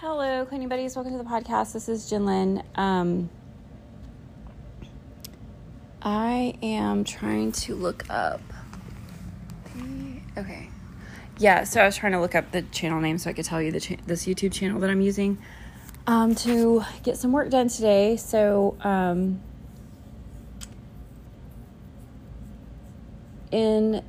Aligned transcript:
Hello, 0.00 0.46
cleaning 0.46 0.68
buddies. 0.68 0.94
Welcome 0.94 1.10
to 1.10 1.18
the 1.18 1.28
podcast. 1.28 1.72
This 1.72 1.88
is 1.88 2.08
Jinlin. 2.08 2.62
Um, 2.78 3.30
I 6.00 6.54
am 6.62 7.02
trying 7.02 7.50
to 7.50 7.74
look 7.74 8.08
up. 8.08 8.40
Okay, 10.36 10.68
yeah. 11.38 11.64
So 11.64 11.80
I 11.80 11.84
was 11.84 11.96
trying 11.96 12.12
to 12.12 12.20
look 12.20 12.36
up 12.36 12.52
the 12.52 12.62
channel 12.62 13.00
name 13.00 13.18
so 13.18 13.28
I 13.28 13.32
could 13.32 13.44
tell 13.44 13.60
you 13.60 13.72
the 13.72 13.80
cha- 13.80 13.96
this 14.06 14.24
YouTube 14.24 14.52
channel 14.52 14.78
that 14.78 14.88
I'm 14.88 15.00
using 15.00 15.36
um, 16.06 16.36
to 16.36 16.84
get 17.02 17.16
some 17.16 17.32
work 17.32 17.50
done 17.50 17.66
today. 17.66 18.16
So 18.16 18.76
um, 18.82 19.40
in 23.50 24.04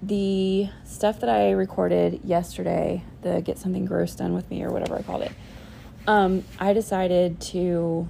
the 0.00 0.68
stuff 0.84 1.18
that 1.18 1.28
I 1.28 1.50
recorded 1.50 2.20
yesterday, 2.22 3.02
the 3.24 3.40
get 3.40 3.58
something 3.58 3.84
gross 3.84 4.14
done 4.14 4.34
with 4.34 4.48
me 4.50 4.62
or 4.62 4.70
whatever 4.70 4.94
I 4.94 5.02
called 5.02 5.22
it, 5.22 5.32
um, 6.06 6.44
I 6.58 6.72
decided 6.72 7.40
to. 7.40 8.08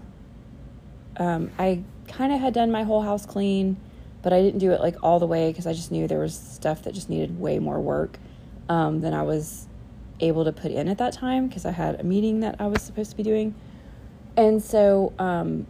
Um, 1.16 1.50
I 1.58 1.82
kind 2.08 2.32
of 2.32 2.40
had 2.40 2.52
done 2.52 2.70
my 2.70 2.82
whole 2.82 3.02
house 3.02 3.24
clean, 3.24 3.76
but 4.22 4.32
I 4.32 4.42
didn't 4.42 4.58
do 4.58 4.72
it 4.72 4.80
like 4.80 4.96
all 5.02 5.18
the 5.18 5.26
way 5.26 5.50
because 5.50 5.66
I 5.66 5.72
just 5.72 5.92
knew 5.92 6.06
there 6.08 6.18
was 6.18 6.36
stuff 6.36 6.82
that 6.82 6.92
just 6.92 7.08
needed 7.08 7.38
way 7.38 7.58
more 7.58 7.80
work 7.80 8.18
um, 8.68 9.00
than 9.00 9.14
I 9.14 9.22
was 9.22 9.68
able 10.20 10.44
to 10.44 10.52
put 10.52 10.70
in 10.70 10.88
at 10.88 10.98
that 10.98 11.12
time 11.12 11.48
because 11.48 11.64
I 11.64 11.70
had 11.70 12.00
a 12.00 12.04
meeting 12.04 12.40
that 12.40 12.56
I 12.58 12.66
was 12.66 12.82
supposed 12.82 13.10
to 13.10 13.16
be 13.16 13.22
doing. 13.22 13.54
And 14.36 14.62
so, 14.62 15.12
um, 15.18 15.66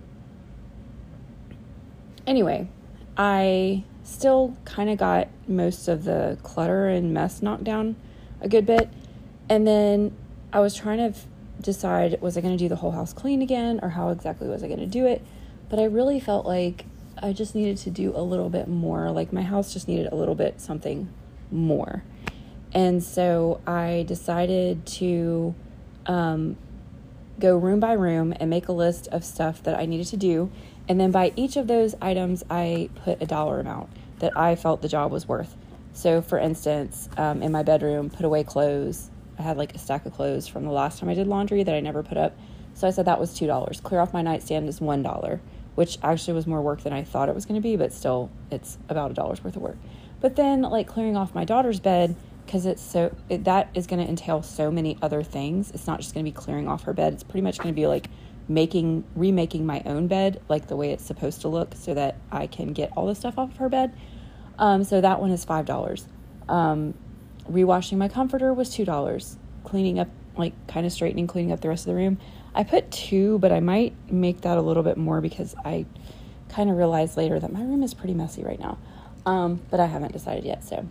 anyway, 2.26 2.68
I 3.16 3.84
still 4.02 4.56
kind 4.64 4.90
of 4.90 4.98
got 4.98 5.28
most 5.46 5.88
of 5.88 6.04
the 6.04 6.38
clutter 6.42 6.88
and 6.88 7.12
mess 7.12 7.42
knocked 7.42 7.64
down 7.64 7.96
a 8.40 8.48
good 8.48 8.66
bit. 8.66 8.88
And 9.48 9.66
then 9.66 10.16
I 10.52 10.60
was 10.60 10.74
trying 10.74 10.98
to 10.98 11.18
decide 11.60 12.20
was 12.20 12.36
I 12.36 12.40
going 12.40 12.56
to 12.56 12.62
do 12.62 12.68
the 12.68 12.76
whole 12.76 12.92
house 12.92 13.12
clean 13.12 13.42
again 13.42 13.80
or 13.82 13.90
how 13.90 14.10
exactly 14.10 14.48
was 14.48 14.62
I 14.62 14.68
going 14.68 14.80
to 14.80 14.86
do 14.86 15.06
it. 15.06 15.24
But 15.68 15.78
I 15.78 15.84
really 15.84 16.20
felt 16.20 16.46
like 16.46 16.86
I 17.22 17.32
just 17.32 17.54
needed 17.54 17.76
to 17.78 17.90
do 17.90 18.12
a 18.14 18.22
little 18.22 18.50
bit 18.50 18.68
more. 18.68 19.10
Like 19.10 19.32
my 19.32 19.42
house 19.42 19.72
just 19.72 19.88
needed 19.88 20.12
a 20.12 20.14
little 20.14 20.34
bit 20.34 20.60
something 20.60 21.08
more. 21.50 22.02
And 22.72 23.02
so 23.02 23.60
I 23.66 24.04
decided 24.08 24.84
to 24.86 25.54
um, 26.06 26.56
go 27.38 27.56
room 27.56 27.80
by 27.80 27.92
room 27.92 28.34
and 28.38 28.50
make 28.50 28.68
a 28.68 28.72
list 28.72 29.08
of 29.08 29.24
stuff 29.24 29.62
that 29.62 29.78
I 29.78 29.86
needed 29.86 30.08
to 30.08 30.16
do. 30.16 30.50
And 30.88 31.00
then 31.00 31.10
by 31.10 31.32
each 31.36 31.56
of 31.56 31.66
those 31.66 31.94
items, 32.00 32.44
I 32.50 32.90
put 33.04 33.22
a 33.22 33.26
dollar 33.26 33.60
amount 33.60 33.90
that 34.18 34.36
I 34.36 34.54
felt 34.54 34.82
the 34.82 34.88
job 34.88 35.12
was 35.12 35.26
worth. 35.26 35.56
So, 35.92 36.20
for 36.20 36.38
instance, 36.38 37.08
um, 37.16 37.42
in 37.42 37.52
my 37.52 37.62
bedroom, 37.62 38.10
put 38.10 38.26
away 38.26 38.42
clothes. 38.42 39.10
I 39.38 39.42
had 39.42 39.56
like 39.56 39.74
a 39.74 39.78
stack 39.78 40.06
of 40.06 40.14
clothes 40.14 40.46
from 40.46 40.64
the 40.64 40.70
last 40.70 40.98
time 40.98 41.08
I 41.08 41.14
did 41.14 41.26
laundry 41.26 41.62
that 41.62 41.74
I 41.74 41.80
never 41.80 42.02
put 42.02 42.16
up. 42.16 42.36
So 42.74 42.86
I 42.88 42.90
said 42.90 43.06
that 43.06 43.20
was 43.20 43.38
$2. 43.38 43.82
Clear 43.82 44.00
off 44.00 44.12
my 44.12 44.22
nightstand 44.22 44.68
is 44.68 44.80
$1, 44.80 45.40
which 45.76 45.98
actually 46.02 46.34
was 46.34 46.46
more 46.46 46.60
work 46.60 46.82
than 46.82 46.92
I 46.92 47.04
thought 47.04 47.28
it 47.28 47.34
was 47.34 47.46
going 47.46 47.60
to 47.60 47.62
be, 47.62 47.76
but 47.76 47.92
still, 47.92 48.30
it's 48.50 48.78
about 48.88 49.10
a 49.10 49.14
dollar's 49.14 49.42
worth 49.44 49.56
of 49.56 49.62
work. 49.62 49.76
But 50.20 50.36
then, 50.36 50.62
like 50.62 50.86
clearing 50.86 51.16
off 51.16 51.34
my 51.34 51.44
daughter's 51.44 51.80
bed, 51.80 52.16
because 52.44 52.66
it's 52.66 52.82
so 52.82 53.14
it, 53.28 53.44
that 53.44 53.68
is 53.74 53.86
going 53.86 54.02
to 54.02 54.08
entail 54.08 54.42
so 54.42 54.70
many 54.70 54.98
other 55.02 55.22
things. 55.22 55.70
It's 55.70 55.86
not 55.86 56.00
just 56.00 56.14
going 56.14 56.24
to 56.24 56.30
be 56.30 56.34
clearing 56.34 56.68
off 56.68 56.84
her 56.84 56.92
bed. 56.92 57.12
It's 57.12 57.22
pretty 57.22 57.42
much 57.42 57.58
going 57.58 57.74
to 57.74 57.78
be 57.78 57.86
like 57.86 58.08
making 58.48 59.04
remaking 59.14 59.64
my 59.64 59.82
own 59.86 60.06
bed 60.06 60.40
like 60.48 60.66
the 60.66 60.76
way 60.76 60.90
it's 60.90 61.04
supposed 61.04 61.40
to 61.42 61.48
look, 61.48 61.74
so 61.74 61.94
that 61.94 62.16
I 62.30 62.46
can 62.46 62.72
get 62.72 62.92
all 62.96 63.06
the 63.06 63.14
stuff 63.14 63.38
off 63.38 63.52
of 63.52 63.56
her 63.58 63.68
bed. 63.68 63.96
Um, 64.58 64.84
so 64.84 65.00
that 65.00 65.20
one 65.20 65.30
is 65.30 65.44
five 65.44 65.66
dollars. 65.66 66.06
Um, 66.48 66.94
rewashing 67.50 67.98
my 67.98 68.08
comforter 68.08 68.52
was 68.52 68.70
two 68.70 68.84
dollars. 68.84 69.36
Cleaning 69.64 69.98
up, 69.98 70.08
like 70.36 70.52
kind 70.66 70.86
of 70.86 70.92
straightening, 70.92 71.26
cleaning 71.26 71.52
up 71.52 71.60
the 71.60 71.68
rest 71.68 71.82
of 71.82 71.86
the 71.88 71.94
room. 71.94 72.18
I 72.54 72.62
put 72.64 72.90
two, 72.90 73.38
but 73.38 73.50
I 73.50 73.60
might 73.60 73.94
make 74.10 74.42
that 74.42 74.58
a 74.58 74.60
little 74.60 74.82
bit 74.82 74.96
more 74.96 75.20
because 75.20 75.54
I 75.64 75.86
kind 76.48 76.70
of 76.70 76.76
realized 76.76 77.16
later 77.16 77.40
that 77.40 77.52
my 77.52 77.60
room 77.60 77.82
is 77.82 77.94
pretty 77.94 78.14
messy 78.14 78.44
right 78.44 78.60
now. 78.60 78.78
Um, 79.26 79.60
but 79.70 79.80
I 79.80 79.86
haven't 79.86 80.12
decided 80.12 80.44
yet. 80.44 80.62
So, 80.62 80.86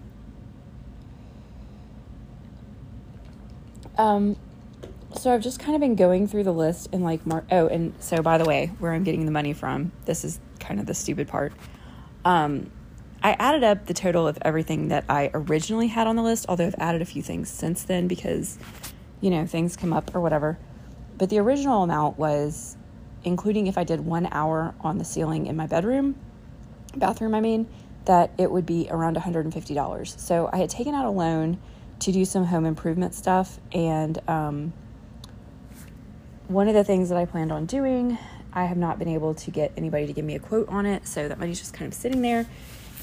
um, 3.97 4.36
so 5.16 5.34
I've 5.34 5.42
just 5.42 5.59
kind 5.59 5.75
of 5.75 5.81
been 5.81 5.96
going 5.96 6.28
through 6.28 6.44
the 6.44 6.53
list 6.53 6.90
and 6.92 7.03
like 7.03 7.22
oh, 7.28 7.68
and 7.68 7.94
so 8.00 8.22
by 8.22 8.38
the 8.38 8.46
way, 8.46 8.72
where 8.80 8.92
I'm 8.92 9.03
getting 9.03 9.25
the 9.25 9.31
money 9.31 9.53
from, 9.53 9.92
this 10.06 10.25
is 10.25 10.40
kind 10.59 10.80
of 10.80 10.86
the 10.86 10.94
stupid 10.94 11.28
part. 11.28 11.53
Um, 12.25 12.72
I 13.23 13.38
added 13.39 13.63
up 13.63 13.85
the 13.85 13.94
total 13.94 14.28
of 14.28 14.38
everything 14.41 14.89
that 14.89 15.06
I 15.07 15.31
originally 15.34 15.88
had 15.88 16.07
on 16.07 16.17
the 16.17 16.22
list, 16.22 16.45
although 16.50 16.67
I've 16.67 16.75
added 16.78 17.01
a 17.01 17.06
few 17.06 17.22
things 17.22 17.50
since 17.50 17.84
then 17.84 18.09
because, 18.09 18.59
you 19.22 19.29
know, 19.29 19.45
things 19.45 19.78
come 19.78 19.94
up 19.94 20.13
or 20.13 20.19
whatever. 20.19 20.59
But 21.17 21.29
the 21.29 21.39
original 21.39 21.83
amount 21.83 22.19
was, 22.19 22.75
including 23.23 23.67
if 23.67 23.78
I 23.78 23.85
did 23.85 24.01
one 24.01 24.28
hour 24.31 24.75
on 24.81 24.97
the 24.97 25.06
ceiling 25.06 25.47
in 25.47 25.56
my 25.56 25.67
bedroom, 25.67 26.16
bathroom, 26.97 27.33
I 27.33 27.39
mean, 27.39 27.66
that 28.06 28.31
it 28.38 28.51
would 28.51 28.66
be 28.66 28.88
around 28.91 29.16
$150. 29.16 30.19
So 30.19 30.50
I 30.51 30.57
had 30.57 30.69
taken 30.69 30.94
out 30.94 31.06
a 31.06 31.09
loan 31.09 31.59
to 32.00 32.12
do 32.12 32.25
some 32.25 32.44
home 32.44 32.66
improvement 32.66 33.16
stuff. 33.16 33.57
And 33.72 34.19
um, 34.28 34.73
one 36.50 36.67
of 36.67 36.73
the 36.73 36.83
things 36.83 37.07
that 37.07 37.17
I 37.17 37.23
planned 37.23 37.53
on 37.53 37.67
doing, 37.67 38.17
I 38.51 38.66
have 38.66 38.78
not 38.78 39.00
been 39.00 39.07
able 39.07 39.33
to 39.35 39.51
get 39.51 39.72
anybody 39.78 40.07
to 40.07 40.12
give 40.12 40.25
me 40.25 40.35
a 40.35 40.39
quote 40.39 40.67
on 40.67 40.85
it. 40.85 41.07
So 41.07 41.29
that 41.29 41.39
money's 41.39 41.59
just 41.59 41.73
kind 41.73 41.88
of 41.88 41.94
sitting 41.97 42.22
there. 42.22 42.47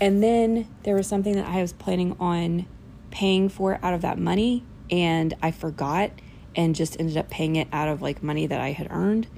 And 0.00 0.22
then 0.22 0.66
there 0.84 0.94
was 0.94 1.06
something 1.06 1.34
that 1.34 1.46
I 1.46 1.60
was 1.60 1.72
planning 1.72 2.16
on 2.18 2.66
paying 3.10 3.48
for 3.48 3.78
out 3.82 3.92
of 3.92 4.00
that 4.02 4.18
money, 4.18 4.64
and 4.90 5.34
I 5.42 5.50
forgot 5.50 6.10
and 6.56 6.74
just 6.74 6.98
ended 6.98 7.16
up 7.16 7.30
paying 7.30 7.56
it 7.56 7.68
out 7.72 7.88
of 7.88 8.02
like 8.02 8.22
money 8.22 8.46
that 8.46 8.60
I 8.60 8.72
had 8.72 8.88
earned. 8.90 9.28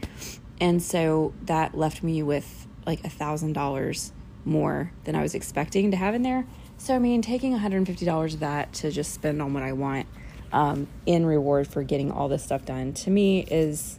And 0.61 0.83
so 0.83 1.35
that 1.43 1.77
left 1.77 2.03
me 2.03 2.23
with 2.23 2.67
like 2.87 3.05
a 3.05 3.11
thousand 3.11 3.53
dollars 3.53 4.13
more 4.45 4.93
than 5.05 5.15
I 5.15 5.23
was 5.23 5.35
expecting 5.35 5.91
to 5.91 5.97
have 5.97 6.15
in 6.15 6.23
there. 6.23 6.47
So, 6.79 6.95
I 6.95 6.99
mean, 6.99 7.23
taking 7.23 7.57
$150 7.57 8.35
of 8.35 8.41
that 8.41 8.73
to 8.75 8.91
just 8.91 9.13
spend 9.13 9.43
on 9.43 9.55
what 9.55 9.63
I 9.63 9.73
want 9.73 10.07
um, 10.53 10.89
in 11.07 11.27
reward 11.27 11.69
for 11.69 11.83
getting 11.83 12.11
all 12.11 12.29
this 12.29 12.43
stuff 12.43 12.65
done 12.65 12.93
to 12.95 13.11
me 13.11 13.41
is, 13.45 13.99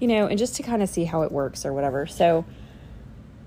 you 0.00 0.08
know, 0.08 0.26
and 0.26 0.38
just 0.38 0.56
to 0.56 0.62
kind 0.62 0.82
of 0.82 0.88
see 0.88 1.04
how 1.04 1.22
it 1.22 1.32
works 1.32 1.64
or 1.64 1.72
whatever. 1.72 2.06
So, 2.06 2.44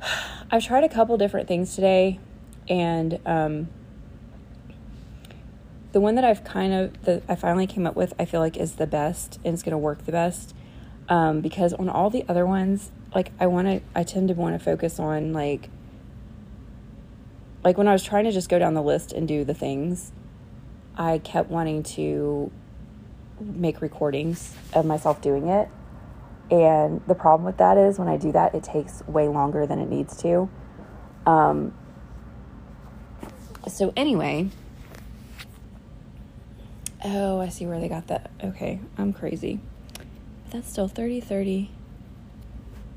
I've 0.51 0.63
tried 0.63 0.85
a 0.85 0.89
couple 0.89 1.17
different 1.17 1.47
things 1.47 1.75
today 1.75 2.19
and 2.69 3.19
um, 3.25 3.69
the 5.91 6.01
one 6.01 6.15
that 6.15 6.23
I've 6.23 6.43
kind 6.43 6.73
of 6.73 7.03
that 7.05 7.23
I 7.27 7.35
finally 7.35 7.67
came 7.67 7.87
up 7.87 7.95
with, 7.95 8.13
I 8.19 8.25
feel 8.25 8.39
like 8.39 8.57
is 8.57 8.75
the 8.75 8.87
best 8.87 9.39
and 9.43 9.53
it's 9.53 9.63
going 9.63 9.71
to 9.71 9.77
work 9.77 10.05
the 10.05 10.11
best 10.11 10.53
um, 11.09 11.41
because 11.41 11.73
on 11.73 11.89
all 11.89 12.09
the 12.09 12.25
other 12.27 12.45
ones, 12.45 12.91
like 13.15 13.31
I 13.39 13.47
want 13.47 13.67
to, 13.67 13.81
I 13.95 14.03
tend 14.03 14.27
to 14.27 14.33
want 14.33 14.57
to 14.57 14.63
focus 14.63 14.99
on 14.99 15.33
like, 15.33 15.69
like 17.63 17.77
when 17.77 17.87
I 17.87 17.93
was 17.93 18.03
trying 18.03 18.25
to 18.25 18.31
just 18.31 18.49
go 18.49 18.59
down 18.59 18.73
the 18.73 18.81
list 18.81 19.11
and 19.11 19.27
do 19.27 19.43
the 19.43 19.53
things, 19.53 20.11
I 20.95 21.19
kept 21.19 21.49
wanting 21.49 21.83
to 21.83 22.51
make 23.39 23.81
recordings 23.81 24.53
of 24.73 24.85
myself 24.85 25.21
doing 25.21 25.47
it. 25.47 25.69
And 26.49 27.01
the 27.07 27.15
problem 27.15 27.45
with 27.45 27.57
that 27.57 27.77
is 27.77 27.99
when 27.99 28.07
I 28.07 28.17
do 28.17 28.31
that, 28.31 28.55
it 28.55 28.63
takes 28.63 29.05
way 29.07 29.27
longer 29.27 29.65
than 29.65 29.79
it 29.79 29.89
needs 29.89 30.15
to. 30.21 30.49
Um, 31.25 31.73
so 33.67 33.93
anyway, 33.95 34.49
oh, 37.03 37.39
I 37.39 37.49
see 37.49 37.65
where 37.65 37.79
they 37.79 37.87
got 37.87 38.07
that. 38.07 38.31
Okay, 38.43 38.79
I'm 38.97 39.13
crazy. 39.13 39.59
But 39.93 40.51
that's 40.51 40.69
still 40.69 40.87
30 40.87 41.21
30. 41.21 41.71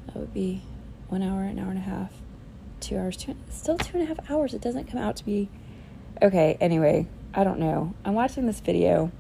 That 0.06 0.16
would 0.16 0.34
be 0.34 0.62
one 1.08 1.22
hour, 1.22 1.42
an 1.42 1.58
hour 1.58 1.70
and 1.70 1.78
a 1.78 1.82
half, 1.82 2.12
two 2.81 2.97
hours, 2.97 3.16
two, 3.16 3.36
still 3.48 3.78
two 3.78 3.98
and 3.98 4.03
a 4.03 4.06
half 4.06 4.31
hours. 4.31 4.54
It 4.54 4.60
doesn't 4.60 4.88
come 4.88 5.00
out 5.00 5.16
to 5.16 5.25
be. 5.25 5.48
Okay, 6.22 6.56
anyway, 6.60 7.06
I 7.34 7.44
don't 7.44 7.58
know. 7.58 7.94
I'm 8.04 8.14
watching 8.14 8.47
this 8.47 8.60
video. 8.60 9.10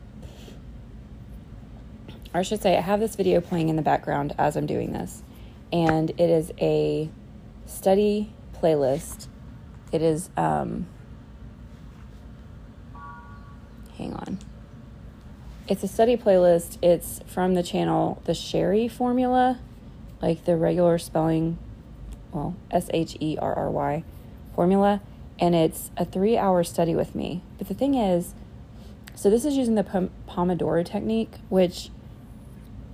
Or 2.32 2.40
I 2.40 2.42
should 2.42 2.62
say, 2.62 2.76
I 2.76 2.80
have 2.80 3.00
this 3.00 3.16
video 3.16 3.40
playing 3.40 3.68
in 3.68 3.76
the 3.76 3.82
background 3.82 4.34
as 4.38 4.56
I'm 4.56 4.66
doing 4.66 4.92
this. 4.92 5.22
And 5.72 6.10
it 6.10 6.30
is 6.30 6.52
a 6.60 7.10
study 7.66 8.32
playlist. 8.60 9.28
It 9.92 10.02
is, 10.02 10.30
um, 10.36 10.86
It's 15.70 15.84
a 15.84 15.88
study 15.88 16.16
playlist. 16.16 16.78
It's 16.82 17.20
from 17.26 17.54
the 17.54 17.62
channel 17.62 18.20
The 18.24 18.34
Sherry 18.34 18.88
Formula, 18.88 19.60
like 20.20 20.44
the 20.44 20.56
regular 20.56 20.98
spelling, 20.98 21.58
well, 22.32 22.56
S 22.72 22.90
H 22.92 23.16
E 23.20 23.38
R 23.40 23.54
R 23.54 23.70
Y 23.70 24.02
formula. 24.52 25.00
And 25.38 25.54
it's 25.54 25.92
a 25.96 26.04
three 26.04 26.36
hour 26.36 26.64
study 26.64 26.96
with 26.96 27.14
me. 27.14 27.42
But 27.56 27.68
the 27.68 27.74
thing 27.74 27.94
is, 27.94 28.34
so 29.14 29.30
this 29.30 29.44
is 29.44 29.56
using 29.56 29.76
the 29.76 29.84
Pom- 29.84 30.10
Pomodoro 30.28 30.84
technique, 30.84 31.34
which, 31.48 31.90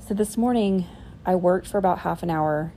so 0.06 0.12
this 0.12 0.36
morning 0.36 0.84
I 1.24 1.34
worked 1.34 1.66
for 1.66 1.78
about 1.78 2.00
half 2.00 2.22
an 2.22 2.28
hour, 2.28 2.74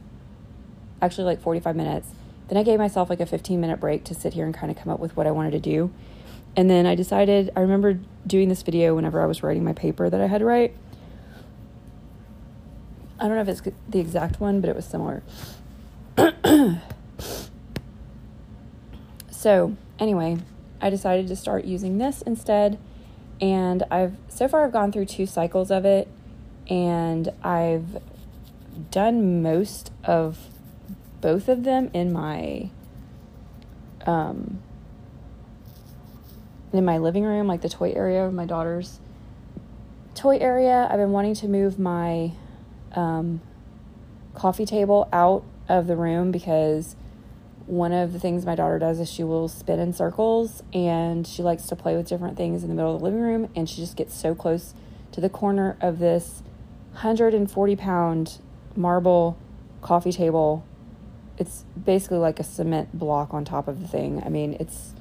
actually 1.01 1.25
like 1.25 1.41
45 1.41 1.75
minutes. 1.75 2.11
Then 2.47 2.57
I 2.57 2.63
gave 2.63 2.79
myself 2.79 3.09
like 3.09 3.19
a 3.19 3.25
15 3.25 3.59
minute 3.59 3.81
break 3.81 4.05
to 4.05 4.15
sit 4.15 4.33
here 4.33 4.45
and 4.45 4.53
kind 4.53 4.71
of 4.71 4.77
come 4.77 4.93
up 4.93 5.01
with 5.01 5.17
what 5.17 5.27
I 5.27 5.31
wanted 5.31 5.51
to 5.51 5.59
do. 5.59 5.91
And 6.55 6.69
then 6.69 6.85
I 6.85 6.95
decided, 6.95 7.51
I 7.55 7.61
remember 7.61 7.99
doing 8.27 8.49
this 8.49 8.61
video 8.61 8.95
whenever 8.95 9.21
I 9.21 9.25
was 9.25 9.43
writing 9.43 9.63
my 9.63 9.73
paper 9.73 10.09
that 10.09 10.19
I 10.19 10.27
had 10.27 10.39
to 10.39 10.45
write. 10.45 10.75
I 13.19 13.27
don't 13.27 13.35
know 13.35 13.41
if 13.41 13.47
it's 13.47 13.61
the 13.87 13.99
exact 13.99 14.39
one, 14.39 14.61
but 14.61 14.69
it 14.69 14.75
was 14.75 14.85
similar. 14.85 15.23
so, 19.31 19.75
anyway, 19.99 20.37
I 20.81 20.89
decided 20.89 21.27
to 21.27 21.35
start 21.35 21.65
using 21.65 21.97
this 21.97 22.21
instead. 22.21 22.77
And 23.41 23.83
I've 23.89 24.15
so 24.27 24.47
far 24.47 24.65
I've 24.65 24.73
gone 24.73 24.91
through 24.91 25.05
two 25.05 25.25
cycles 25.25 25.71
of 25.71 25.85
it 25.85 26.07
and 26.69 27.29
I've 27.43 28.01
done 28.91 29.41
most 29.41 29.91
of 30.03 30.49
both 31.21 31.49
of 31.49 31.63
them 31.63 31.89
in 31.93 32.11
my 32.11 32.69
um 34.05 34.61
in 36.71 36.85
my 36.85 36.97
living 36.97 37.23
room, 37.23 37.47
like 37.47 37.61
the 37.61 37.69
toy 37.69 37.91
area 37.91 38.25
of 38.25 38.33
my 38.33 38.45
daughter's 38.45 38.99
toy 40.15 40.37
area. 40.37 40.87
I've 40.89 40.97
been 40.97 41.11
wanting 41.11 41.35
to 41.35 41.47
move 41.47 41.79
my 41.79 42.31
um, 42.93 43.41
coffee 44.33 44.65
table 44.65 45.07
out 45.11 45.43
of 45.67 45.87
the 45.87 45.95
room 45.95 46.31
because 46.31 46.95
one 47.65 47.93
of 47.93 48.13
the 48.13 48.19
things 48.19 48.45
my 48.45 48.55
daughter 48.55 48.79
does 48.79 48.99
is 48.99 49.11
she 49.11 49.23
will 49.23 49.47
spin 49.47 49.79
in 49.79 49.93
circles 49.93 50.63
and 50.73 51.27
she 51.27 51.43
likes 51.43 51.67
to 51.67 51.75
play 51.75 51.95
with 51.95 52.07
different 52.07 52.35
things 52.35 52.63
in 52.63 52.69
the 52.69 52.75
middle 52.75 52.95
of 52.95 52.99
the 52.99 53.05
living 53.05 53.21
room 53.21 53.47
and 53.55 53.69
she 53.69 53.75
just 53.75 53.95
gets 53.95 54.15
so 54.15 54.33
close 54.33 54.73
to 55.11 55.21
the 55.21 55.29
corner 55.29 55.77
of 55.79 55.99
this 55.99 56.41
140 56.93 57.75
pound 57.75 58.39
marble 58.75 59.37
coffee 59.81 60.11
table 60.11 60.65
it's 61.37 61.63
basically 61.85 62.17
like 62.17 62.39
a 62.39 62.43
cement 62.43 62.97
block 62.97 63.35
on 63.35 63.45
top 63.45 63.67
of 63.67 63.81
the 63.81 63.87
thing 63.87 64.21
i 64.25 64.29
mean 64.29 64.57
it's 64.59 64.93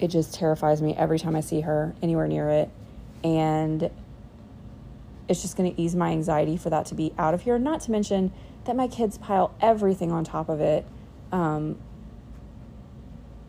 it 0.00 0.08
just 0.08 0.34
terrifies 0.34 0.80
me 0.80 0.94
every 0.94 1.18
time 1.18 1.34
i 1.36 1.40
see 1.40 1.62
her 1.62 1.94
anywhere 2.02 2.28
near 2.28 2.48
it 2.48 2.70
and 3.24 3.90
it's 5.28 5.42
just 5.42 5.56
going 5.56 5.72
to 5.72 5.80
ease 5.80 5.94
my 5.94 6.10
anxiety 6.10 6.56
for 6.56 6.70
that 6.70 6.86
to 6.86 6.94
be 6.94 7.12
out 7.18 7.34
of 7.34 7.42
here. 7.42 7.58
Not 7.58 7.82
to 7.82 7.90
mention 7.90 8.32
that 8.64 8.74
my 8.74 8.88
kids 8.88 9.18
pile 9.18 9.54
everything 9.60 10.10
on 10.10 10.24
top 10.24 10.48
of 10.48 10.60
it. 10.60 10.86
Um, 11.30 11.76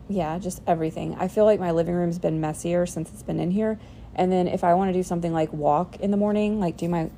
yeah, 0.08 0.38
just 0.38 0.60
everything. 0.66 1.16
I 1.18 1.28
feel 1.28 1.44
like 1.44 1.58
my 1.58 1.70
living 1.70 1.94
room's 1.94 2.18
been 2.18 2.40
messier 2.40 2.84
since 2.84 3.10
it's 3.12 3.22
been 3.22 3.40
in 3.40 3.50
here. 3.50 3.78
And 4.14 4.30
then 4.30 4.46
if 4.46 4.62
I 4.62 4.74
want 4.74 4.90
to 4.90 4.92
do 4.92 5.02
something 5.02 5.32
like 5.32 5.52
walk 5.52 5.96
in 6.00 6.10
the 6.10 6.16
morning, 6.16 6.60
like 6.60 6.76
do 6.76 6.88
my 6.88 7.10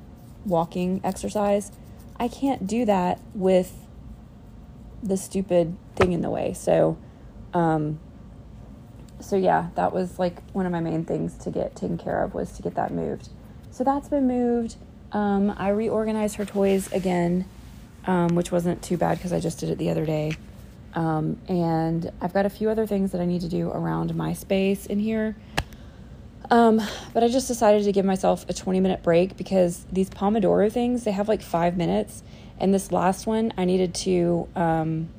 walking 0.45 1.01
exercise, 1.03 1.71
I 2.17 2.27
can't 2.27 2.65
do 2.65 2.85
that 2.85 3.19
with 3.33 3.73
the 5.01 5.17
stupid 5.17 5.75
thing 5.95 6.13
in 6.13 6.21
the 6.21 6.29
way. 6.29 6.53
So, 6.53 6.97
um, 7.53 7.99
so 9.23 9.35
yeah, 9.35 9.69
that 9.75 9.93
was 9.93 10.19
like 10.19 10.41
one 10.51 10.65
of 10.65 10.71
my 10.71 10.79
main 10.79 11.05
things 11.05 11.35
to 11.39 11.49
get 11.49 11.75
taken 11.75 11.97
care 11.97 12.23
of 12.23 12.33
was 12.33 12.51
to 12.53 12.61
get 12.61 12.75
that 12.75 12.91
moved. 12.91 13.29
So 13.71 13.83
that's 13.83 14.09
been 14.09 14.27
moved. 14.27 14.75
Um, 15.11 15.53
I 15.57 15.69
reorganized 15.69 16.35
her 16.35 16.45
toys 16.45 16.91
again, 16.91 17.45
um, 18.05 18.35
which 18.35 18.51
wasn't 18.51 18.83
too 18.83 18.97
bad 18.97 19.17
because 19.17 19.31
I 19.31 19.39
just 19.39 19.59
did 19.59 19.69
it 19.69 19.77
the 19.77 19.89
other 19.89 20.05
day. 20.05 20.33
Um, 20.93 21.37
and 21.47 22.11
I've 22.21 22.33
got 22.33 22.45
a 22.45 22.49
few 22.49 22.69
other 22.69 22.85
things 22.85 23.11
that 23.13 23.21
I 23.21 23.25
need 23.25 23.41
to 23.41 23.49
do 23.49 23.69
around 23.69 24.13
my 24.15 24.33
space 24.33 24.85
in 24.85 24.99
here. 24.99 25.35
Um, 26.51 26.81
but 27.13 27.23
I 27.23 27.29
just 27.29 27.47
decided 27.47 27.83
to 27.85 27.91
give 27.91 28.05
myself 28.05 28.45
a 28.49 28.53
20 28.53 28.79
minute 28.79 29.01
break 29.01 29.37
because 29.37 29.85
these 29.91 30.09
Pomodoro 30.09 30.71
things, 30.71 31.03
they 31.03 31.11
have 31.11 31.27
like 31.27 31.41
five 31.41 31.77
minutes. 31.77 32.21
And 32.59 32.73
this 32.73 32.91
last 32.91 33.25
one, 33.25 33.53
I 33.57 33.65
needed 33.65 33.95
to, 33.95 34.47
um, 34.55 35.09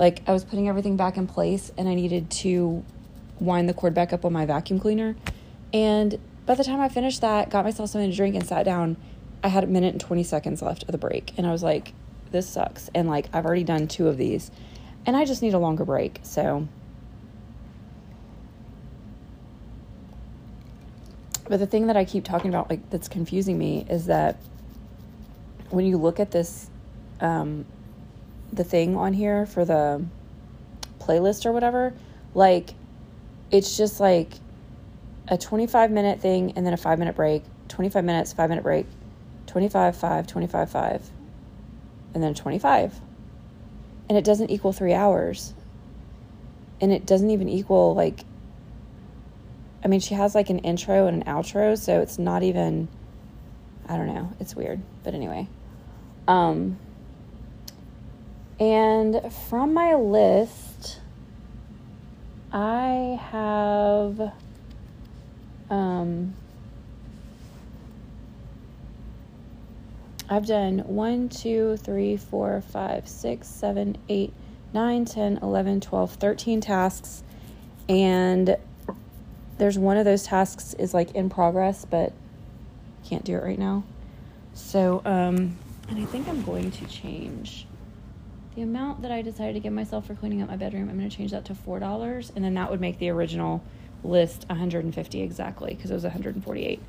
like, 0.00 0.22
I 0.26 0.32
was 0.32 0.44
putting 0.44 0.66
everything 0.66 0.96
back 0.96 1.18
in 1.18 1.26
place 1.26 1.70
and 1.76 1.86
I 1.86 1.94
needed 1.94 2.30
to 2.30 2.82
wind 3.38 3.68
the 3.68 3.74
cord 3.74 3.92
back 3.92 4.14
up 4.14 4.24
on 4.24 4.32
my 4.32 4.46
vacuum 4.46 4.80
cleaner. 4.80 5.14
And 5.74 6.18
by 6.46 6.54
the 6.54 6.64
time 6.64 6.80
I 6.80 6.88
finished 6.88 7.20
that, 7.20 7.50
got 7.50 7.66
myself 7.66 7.90
something 7.90 8.10
to 8.10 8.16
drink 8.16 8.34
and 8.34 8.46
sat 8.46 8.64
down, 8.64 8.96
I 9.44 9.48
had 9.48 9.62
a 9.62 9.66
minute 9.66 9.92
and 9.92 10.00
20 10.00 10.22
seconds 10.22 10.62
left 10.62 10.84
of 10.84 10.92
the 10.92 10.98
break. 10.98 11.34
And 11.36 11.46
I 11.46 11.52
was 11.52 11.62
like, 11.62 11.92
this 12.30 12.48
sucks. 12.48 12.88
And 12.94 13.08
like, 13.08 13.28
I've 13.34 13.44
already 13.44 13.62
done 13.62 13.88
two 13.88 14.08
of 14.08 14.16
these 14.16 14.50
and 15.04 15.14
I 15.14 15.26
just 15.26 15.42
need 15.42 15.52
a 15.52 15.58
longer 15.58 15.84
break. 15.84 16.20
So, 16.22 16.66
but 21.46 21.58
the 21.58 21.66
thing 21.66 21.88
that 21.88 21.96
I 21.98 22.06
keep 22.06 22.24
talking 22.24 22.48
about, 22.48 22.70
like, 22.70 22.88
that's 22.88 23.08
confusing 23.08 23.58
me 23.58 23.84
is 23.90 24.06
that 24.06 24.38
when 25.68 25.84
you 25.84 25.98
look 25.98 26.18
at 26.20 26.30
this, 26.30 26.70
um, 27.20 27.66
the 28.52 28.64
thing 28.64 28.96
on 28.96 29.12
here 29.12 29.46
for 29.46 29.64
the 29.64 30.04
playlist 30.98 31.46
or 31.46 31.52
whatever, 31.52 31.92
like, 32.34 32.70
it's 33.50 33.76
just 33.76 34.00
like 34.00 34.32
a 35.28 35.38
25 35.38 35.90
minute 35.90 36.20
thing 36.20 36.52
and 36.56 36.66
then 36.66 36.72
a 36.72 36.76
five 36.76 36.98
minute 36.98 37.16
break, 37.16 37.42
25 37.68 38.04
minutes, 38.04 38.32
five 38.32 38.48
minute 38.48 38.62
break, 38.62 38.86
25, 39.46 39.96
5, 39.96 40.26
25, 40.26 40.70
5, 40.70 41.10
and 42.14 42.22
then 42.22 42.34
25. 42.34 43.00
And 44.08 44.18
it 44.18 44.24
doesn't 44.24 44.50
equal 44.50 44.72
three 44.72 44.94
hours. 44.94 45.54
And 46.80 46.92
it 46.92 47.06
doesn't 47.06 47.30
even 47.30 47.48
equal, 47.48 47.94
like, 47.94 48.20
I 49.84 49.88
mean, 49.88 50.00
she 50.00 50.14
has 50.14 50.34
like 50.34 50.50
an 50.50 50.60
intro 50.60 51.06
and 51.06 51.22
an 51.22 51.28
outro, 51.28 51.78
so 51.78 52.00
it's 52.00 52.18
not 52.18 52.42
even, 52.42 52.88
I 53.86 53.96
don't 53.96 54.12
know, 54.12 54.32
it's 54.40 54.54
weird. 54.54 54.80
But 55.04 55.14
anyway. 55.14 55.48
Um, 56.28 56.78
and 58.60 59.32
from 59.48 59.72
my 59.74 59.94
list, 59.94 61.00
I 62.52 63.18
have 63.32 64.32
um, 65.70 66.34
I've 70.28 70.46
done 70.46 70.80
1, 70.80 71.28
2, 71.28 71.76
3, 71.78 72.16
4, 72.16 72.60
5, 72.60 73.08
6, 73.08 73.48
7, 73.48 73.98
8, 74.08 74.32
9, 74.72 75.04
10, 75.04 75.38
11, 75.42 75.80
12, 75.80 76.12
13 76.12 76.60
tasks. 76.60 77.24
And 77.88 78.56
there's 79.58 79.76
one 79.76 79.96
of 79.96 80.04
those 80.04 80.22
tasks 80.22 80.74
is 80.74 80.94
like 80.94 81.12
in 81.16 81.30
progress, 81.30 81.84
but 81.84 82.12
can't 83.04 83.24
do 83.24 83.34
it 83.34 83.42
right 83.42 83.58
now. 83.58 83.82
So, 84.54 85.02
um, 85.04 85.58
and 85.88 85.98
I 85.98 86.04
think 86.04 86.28
I'm 86.28 86.42
going 86.42 86.70
to 86.70 86.86
change 86.86 87.66
the 88.54 88.62
amount 88.62 89.02
that 89.02 89.12
I 89.12 89.22
decided 89.22 89.54
to 89.54 89.60
give 89.60 89.72
myself 89.72 90.06
for 90.06 90.14
cleaning 90.14 90.42
up 90.42 90.48
my 90.48 90.56
bedroom. 90.56 90.88
I'm 90.88 90.98
going 90.98 91.08
to 91.08 91.16
change 91.16 91.30
that 91.30 91.44
to 91.46 91.54
$4, 91.54 92.34
and 92.34 92.44
then 92.44 92.54
that 92.54 92.70
would 92.70 92.80
make 92.80 92.98
the 92.98 93.10
original 93.10 93.62
list 94.02 94.46
150 94.48 95.22
exactly 95.22 95.74
because 95.74 95.90
it 95.90 95.94
was 95.94 96.02
148. 96.02 96.82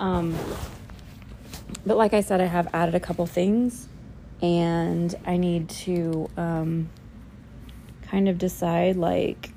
Um, 0.00 0.36
but 1.86 1.96
like 1.96 2.14
I 2.14 2.20
said, 2.20 2.40
I 2.40 2.46
have 2.46 2.68
added 2.72 2.94
a 2.94 3.00
couple 3.00 3.26
things 3.26 3.88
and 4.40 5.14
I 5.26 5.36
need 5.36 5.68
to 5.70 6.28
um, 6.36 6.88
kind 8.02 8.28
of 8.28 8.38
decide 8.38 8.96
like 8.96 9.50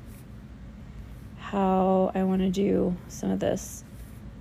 how 1.38 2.12
I 2.16 2.24
want 2.24 2.42
to 2.42 2.50
do 2.50 2.96
some 3.08 3.32
of 3.32 3.40
this 3.40 3.84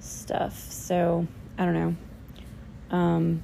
stuff. 0.00 0.59
So 0.59 1.26
I 1.59 1.64
don't 1.64 1.75
know. 1.75 2.97
Um, 2.97 3.42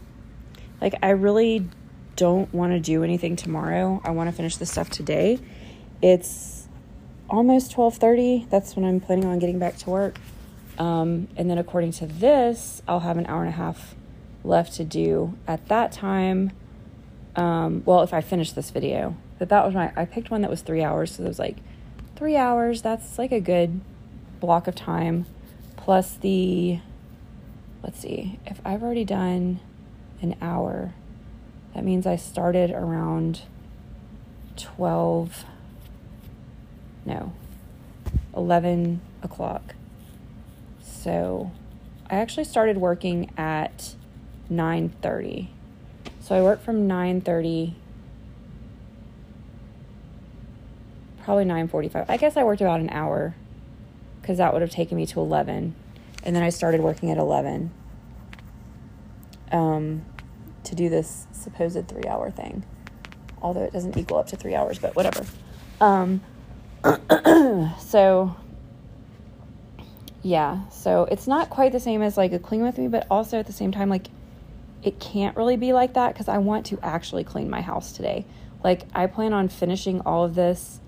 like 0.80 0.94
I 1.02 1.10
really 1.10 1.68
don't 2.16 2.52
want 2.52 2.73
to 2.73 2.80
do 2.80 3.04
anything 3.04 3.37
tomorrow. 3.37 4.00
I 4.04 4.11
want 4.11 4.28
to 4.28 4.37
finish 4.37 4.56
the 4.56 4.66
stuff 4.66 4.90
today. 4.90 5.38
It's 6.02 6.66
almost 7.28 7.73
12:30. 7.73 8.49
That's 8.50 8.75
when 8.75 8.85
I'm 8.85 9.00
planning 9.00 9.26
on 9.26 9.38
getting 9.38 9.58
back 9.58 9.76
to 9.78 9.90
work. 9.90 10.18
Um, 10.78 11.28
and 11.37 11.49
then 11.49 11.58
according 11.58 11.92
to 11.92 12.06
this, 12.06 12.82
I'll 12.87 13.00
have 13.00 13.16
an 13.16 13.26
hour 13.26 13.40
and 13.40 13.49
a 13.49 13.56
half 13.56 13.94
left 14.44 14.75
to 14.75 14.85
do 14.85 15.37
at 15.46 15.68
that 15.68 15.92
time. 15.92 16.52
Um, 17.35 17.82
well, 17.85 18.02
if 18.02 18.14
I 18.14 18.20
finish 18.20 18.52
this 18.52 18.70
video, 18.70 19.16
but 19.38 19.49
that 19.50 19.64
was 19.64 19.75
my 19.75 19.92
I 19.96 20.04
picked 20.04 20.30
one 20.30 20.40
that 20.42 20.50
was 20.50 20.62
three 20.62 20.82
hours, 20.82 21.16
so 21.16 21.25
it 21.25 21.28
was 21.28 21.38
like 21.38 21.56
three 22.16 22.37
hours. 22.37 22.82
That's 22.82 23.18
like 23.18 23.32
a 23.32 23.40
good 23.40 23.80
block 24.40 24.66
of 24.66 24.75
time. 24.75 25.26
Plus 25.76 26.14
the 26.16 26.80
let's 27.82 28.00
see, 28.00 28.38
if 28.46 28.61
I've 28.64 28.82
already 28.82 29.04
done 29.04 29.61
an 30.23 30.37
hour, 30.40 30.94
that 31.76 31.85
means 31.85 32.06
I 32.06 32.16
started 32.16 32.71
around 32.71 33.42
twelve 34.56 35.45
no, 37.04 37.35
11 38.35 39.00
o'clock. 39.23 39.75
So 40.83 41.52
I 42.09 42.16
actually 42.16 42.45
started 42.45 42.78
working 42.78 43.30
at 43.37 43.95
9:30. 44.50 45.49
So 46.21 46.35
I 46.35 46.42
worked 46.42 46.64
from 46.64 46.88
9:30 46.88 47.75
probably 51.23 51.45
9:45. 51.45 52.06
I 52.09 52.16
guess 52.16 52.38
I 52.38 52.42
worked 52.42 52.62
about 52.62 52.80
an 52.80 52.88
hour 52.88 53.35
cuz 54.23 54.38
that 54.38 54.54
would 54.54 54.62
have 54.62 54.71
taken 54.71 54.97
me 54.97 55.04
to 55.04 55.21
11 55.21 55.75
and 56.25 56.35
then 56.35 56.42
I 56.42 56.49
started 56.49 56.80
working 56.80 57.11
at 57.11 57.18
11 57.18 57.71
um 59.52 60.04
to 60.66 60.75
do 60.75 60.88
this 60.88 61.26
supposed 61.32 61.76
3-hour 61.76 62.30
thing. 62.30 62.64
Although 63.42 63.64
it 63.64 63.73
doesn't 63.73 63.96
equal 63.96 64.18
up 64.18 64.28
to 64.28 64.37
3 64.37 64.54
hours, 64.54 64.78
but 64.78 64.94
whatever. 64.94 65.25
Um 65.80 66.20
so 67.78 68.37
yeah, 70.23 70.68
so 70.70 71.04
it's 71.11 71.26
not 71.26 71.50
quite 71.50 71.73
the 71.73 71.80
same 71.80 72.02
as 72.02 72.16
like 72.16 72.32
a 72.32 72.38
clean 72.38 72.62
with 72.62 72.78
me, 72.78 72.88
but 72.88 73.06
also 73.11 73.38
at 73.38 73.46
the 73.46 73.52
same 73.52 73.73
time, 73.73 73.88
like 73.88 74.08
it 74.82 75.00
can't 75.00 75.37
really 75.37 75.56
be 75.56 75.73
like 75.73 75.94
that 75.94 76.12
because 76.12 76.28
I 76.28 76.38
want 76.38 76.66
to 76.66 76.78
actually 76.82 77.25
clean 77.25 77.50
my 77.50 77.61
house 77.61 77.92
today. 77.92 78.25
Like, 78.62 78.82
I 78.94 79.06
plan 79.06 79.32
on 79.32 79.49
finishing 79.49 80.00
all 80.02 80.25
of 80.25 80.35
this 80.35 80.80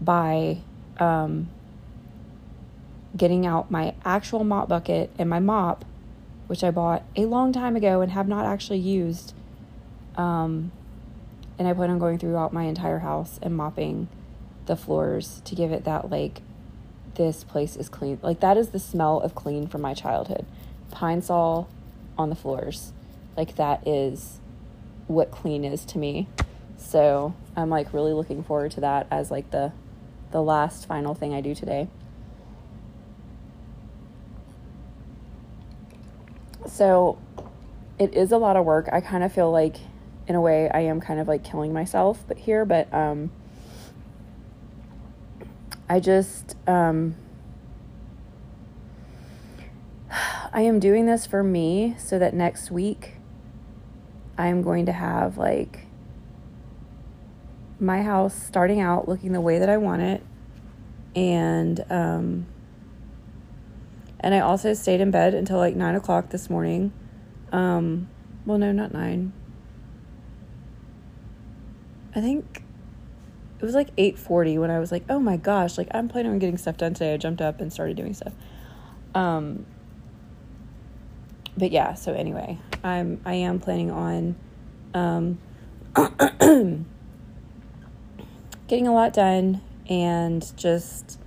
by 0.00 0.58
um, 0.98 1.48
getting 3.16 3.46
out 3.46 3.70
my 3.70 3.94
actual 4.04 4.44
mop 4.44 4.68
bucket 4.68 5.10
and 5.18 5.28
my 5.28 5.38
mop, 5.38 5.84
which 6.52 6.62
I 6.62 6.70
bought 6.70 7.02
a 7.16 7.24
long 7.24 7.50
time 7.50 7.76
ago 7.76 8.02
and 8.02 8.12
have 8.12 8.28
not 8.28 8.44
actually 8.44 8.78
used. 8.78 9.32
Um, 10.16 10.70
and 11.58 11.66
I 11.66 11.72
plan 11.72 11.88
on 11.88 11.98
going 11.98 12.18
throughout 12.18 12.52
my 12.52 12.64
entire 12.64 12.98
house 12.98 13.40
and 13.40 13.56
mopping 13.56 14.08
the 14.66 14.76
floors 14.76 15.40
to 15.46 15.54
give 15.54 15.72
it 15.72 15.84
that, 15.84 16.10
like, 16.10 16.42
this 17.14 17.42
place 17.42 17.74
is 17.74 17.88
clean. 17.88 18.18
Like, 18.20 18.40
that 18.40 18.58
is 18.58 18.68
the 18.68 18.78
smell 18.78 19.18
of 19.20 19.34
clean 19.34 19.66
from 19.66 19.80
my 19.80 19.94
childhood. 19.94 20.44
Pine-Sol 20.90 21.70
on 22.18 22.28
the 22.28 22.36
floors. 22.36 22.92
Like, 23.34 23.56
that 23.56 23.88
is 23.88 24.38
what 25.06 25.30
clean 25.30 25.64
is 25.64 25.86
to 25.86 25.96
me. 25.96 26.28
So 26.76 27.32
I'm 27.56 27.70
like 27.70 27.94
really 27.94 28.12
looking 28.12 28.44
forward 28.44 28.72
to 28.72 28.80
that 28.80 29.06
as 29.10 29.30
like 29.30 29.50
the 29.52 29.72
the 30.32 30.42
last 30.42 30.86
final 30.86 31.14
thing 31.14 31.32
I 31.32 31.40
do 31.40 31.54
today. 31.54 31.88
So 36.66 37.18
it 37.98 38.14
is 38.14 38.32
a 38.32 38.38
lot 38.38 38.56
of 38.56 38.64
work. 38.64 38.88
I 38.92 39.00
kind 39.00 39.22
of 39.24 39.32
feel 39.32 39.50
like 39.50 39.76
in 40.26 40.34
a 40.34 40.40
way 40.40 40.70
I 40.70 40.80
am 40.80 41.00
kind 41.00 41.20
of 41.20 41.28
like 41.28 41.44
killing 41.44 41.72
myself 41.72 42.24
but 42.26 42.38
here, 42.38 42.64
but 42.64 42.92
um 42.92 43.30
I 45.88 46.00
just 46.00 46.56
um 46.66 47.16
I 50.52 50.62
am 50.62 50.78
doing 50.78 51.06
this 51.06 51.26
for 51.26 51.42
me 51.42 51.96
so 51.98 52.18
that 52.18 52.34
next 52.34 52.70
week 52.70 53.16
I 54.38 54.48
am 54.48 54.62
going 54.62 54.86
to 54.86 54.92
have 54.92 55.38
like 55.38 55.86
my 57.78 58.02
house 58.02 58.34
starting 58.34 58.80
out 58.80 59.08
looking 59.08 59.32
the 59.32 59.40
way 59.40 59.58
that 59.58 59.68
I 59.68 59.76
want 59.76 60.02
it. 60.02 60.22
And 61.14 61.84
um, 61.90 62.46
and 64.22 64.34
I 64.34 64.40
also 64.40 64.72
stayed 64.74 65.00
in 65.00 65.10
bed 65.10 65.34
until 65.34 65.58
like 65.58 65.74
nine 65.74 65.94
o'clock 65.94 66.30
this 66.30 66.48
morning. 66.48 66.92
Um, 67.50 68.08
well, 68.46 68.58
no, 68.58 68.72
not 68.72 68.92
nine. 68.92 69.32
I 72.14 72.20
think 72.20 72.62
it 73.58 73.64
was 73.64 73.74
like 73.74 73.88
eight 73.96 74.18
forty 74.18 74.58
when 74.58 74.70
I 74.70 74.78
was 74.78 74.92
like, 74.92 75.04
"Oh 75.08 75.18
my 75.18 75.36
gosh!" 75.36 75.78
Like 75.78 75.88
I'm 75.92 76.08
planning 76.08 76.32
on 76.32 76.38
getting 76.38 76.58
stuff 76.58 76.76
done 76.76 76.94
today. 76.94 77.14
I 77.14 77.16
jumped 77.16 77.40
up 77.40 77.60
and 77.60 77.72
started 77.72 77.96
doing 77.96 78.14
stuff. 78.14 78.32
Um, 79.14 79.66
but 81.56 81.72
yeah. 81.72 81.94
So 81.94 82.12
anyway, 82.12 82.58
I'm 82.84 83.20
I 83.24 83.34
am 83.34 83.60
planning 83.60 83.90
on 83.90 84.36
um, 84.94 85.38
getting 88.68 88.86
a 88.86 88.94
lot 88.94 89.12
done 89.12 89.60
and 89.88 90.56
just 90.56 91.18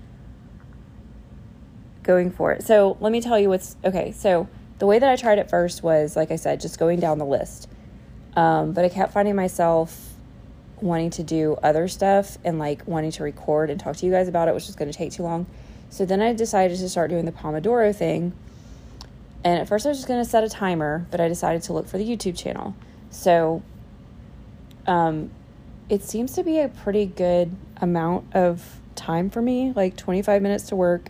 going 2.06 2.32
for 2.32 2.54
it. 2.54 2.64
So, 2.64 2.96
let 3.02 3.12
me 3.12 3.20
tell 3.20 3.38
you 3.38 3.50
what's 3.50 3.76
okay. 3.84 4.12
So, 4.12 4.48
the 4.80 4.86
way 4.86 5.00
that 5.00 5.10
I 5.10 5.16
tried 5.16 5.40
it 5.40 5.50
first 5.50 5.84
was, 5.84 6.16
like 6.16 6.32
I 6.32 6.38
said, 6.38 6.62
just 6.62 6.80
going 6.80 7.00
down 7.00 7.18
the 7.18 7.26
list. 7.26 7.68
Um, 8.36 8.74
but 8.74 8.86
I 8.86 8.90
kept 8.90 9.14
finding 9.14 9.36
myself 9.36 10.14
wanting 10.82 11.10
to 11.10 11.24
do 11.24 11.58
other 11.64 11.88
stuff 11.88 12.38
and 12.44 12.60
like 12.60 12.86
wanting 12.88 13.12
to 13.12 13.24
record 13.24 13.70
and 13.70 13.80
talk 13.80 13.96
to 13.98 14.06
you 14.06 14.12
guys 14.12 14.28
about 14.28 14.48
it, 14.48 14.54
which 14.54 14.68
was 14.68 14.76
going 14.76 14.92
to 14.92 14.98
take 14.98 15.12
too 15.12 15.24
long. 15.24 15.46
So 15.90 16.06
then 16.06 16.22
I 16.22 16.34
decided 16.34 16.78
to 16.80 16.90
start 16.90 17.10
doing 17.10 17.26
the 17.26 17.32
Pomodoro 17.32 17.96
thing. 17.96 18.34
And 19.44 19.60
at 19.60 19.68
first 19.68 19.86
I 19.86 19.90
was 19.90 19.98
just 19.98 20.08
going 20.08 20.24
to 20.24 20.30
set 20.30 20.44
a 20.44 20.50
timer, 20.50 21.06
but 21.12 21.22
I 21.22 21.28
decided 21.28 21.64
to 21.64 21.74
look 21.74 21.88
for 21.88 21.98
the 21.98 22.06
YouTube 22.06 22.38
channel. 22.38 22.76
So 23.12 23.64
um, 24.88 25.32
it 25.88 26.04
seems 26.04 26.34
to 26.34 26.44
be 26.44 26.60
a 26.60 26.68
pretty 26.68 27.06
good 27.06 27.56
amount 27.78 28.36
of 28.36 28.80
time 28.96 29.30
for 29.30 29.42
me, 29.42 29.72
like 29.76 29.96
25 29.96 30.42
minutes 30.42 30.66
to 30.70 30.76
work. 30.76 31.10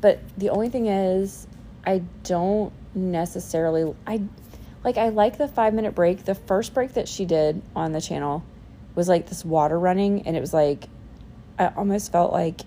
But 0.00 0.20
the 0.38 0.50
only 0.50 0.68
thing 0.68 0.86
is, 0.86 1.46
I 1.84 2.02
don't 2.24 2.72
necessarily 2.94 3.94
I 4.06 4.22
like 4.84 4.96
I 4.96 5.10
like 5.10 5.38
the 5.38 5.48
5 5.48 5.74
minute 5.74 5.94
break. 5.94 6.24
The 6.24 6.34
first 6.34 6.74
break 6.74 6.94
that 6.94 7.08
she 7.08 7.24
did 7.24 7.62
on 7.74 7.92
the 7.92 8.00
channel 8.00 8.44
was 8.94 9.08
like 9.08 9.28
this 9.28 9.44
water 9.44 9.78
running 9.78 10.26
and 10.26 10.36
it 10.36 10.40
was 10.40 10.52
like 10.52 10.88
I 11.58 11.68
almost 11.68 12.10
felt 12.12 12.32
like 12.32 12.62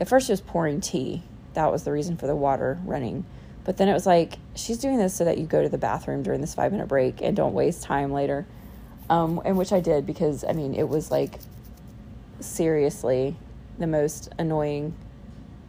at 0.00 0.08
first 0.08 0.26
she 0.26 0.32
was 0.32 0.40
pouring 0.40 0.80
tea. 0.80 1.22
That 1.54 1.70
was 1.72 1.84
the 1.84 1.92
reason 1.92 2.16
for 2.16 2.26
the 2.26 2.36
water 2.36 2.78
running. 2.84 3.24
But 3.64 3.76
then 3.76 3.88
it 3.88 3.92
was 3.92 4.06
like 4.06 4.38
she's 4.54 4.78
doing 4.78 4.96
this 4.96 5.14
so 5.14 5.24
that 5.24 5.38
you 5.38 5.46
go 5.46 5.62
to 5.62 5.68
the 5.68 5.78
bathroom 5.78 6.22
during 6.22 6.40
this 6.40 6.54
5 6.54 6.72
minute 6.72 6.88
break 6.88 7.20
and 7.20 7.36
don't 7.36 7.54
waste 7.54 7.82
time 7.82 8.12
later 8.12 8.46
um, 9.10 9.40
and 9.44 9.56
which 9.56 9.72
I 9.72 9.80
did 9.80 10.06
because 10.06 10.44
I 10.44 10.52
mean 10.52 10.74
it 10.74 10.88
was 10.88 11.10
like 11.10 11.38
seriously 12.40 13.36
the 13.78 13.86
most 13.86 14.28
annoying 14.38 14.94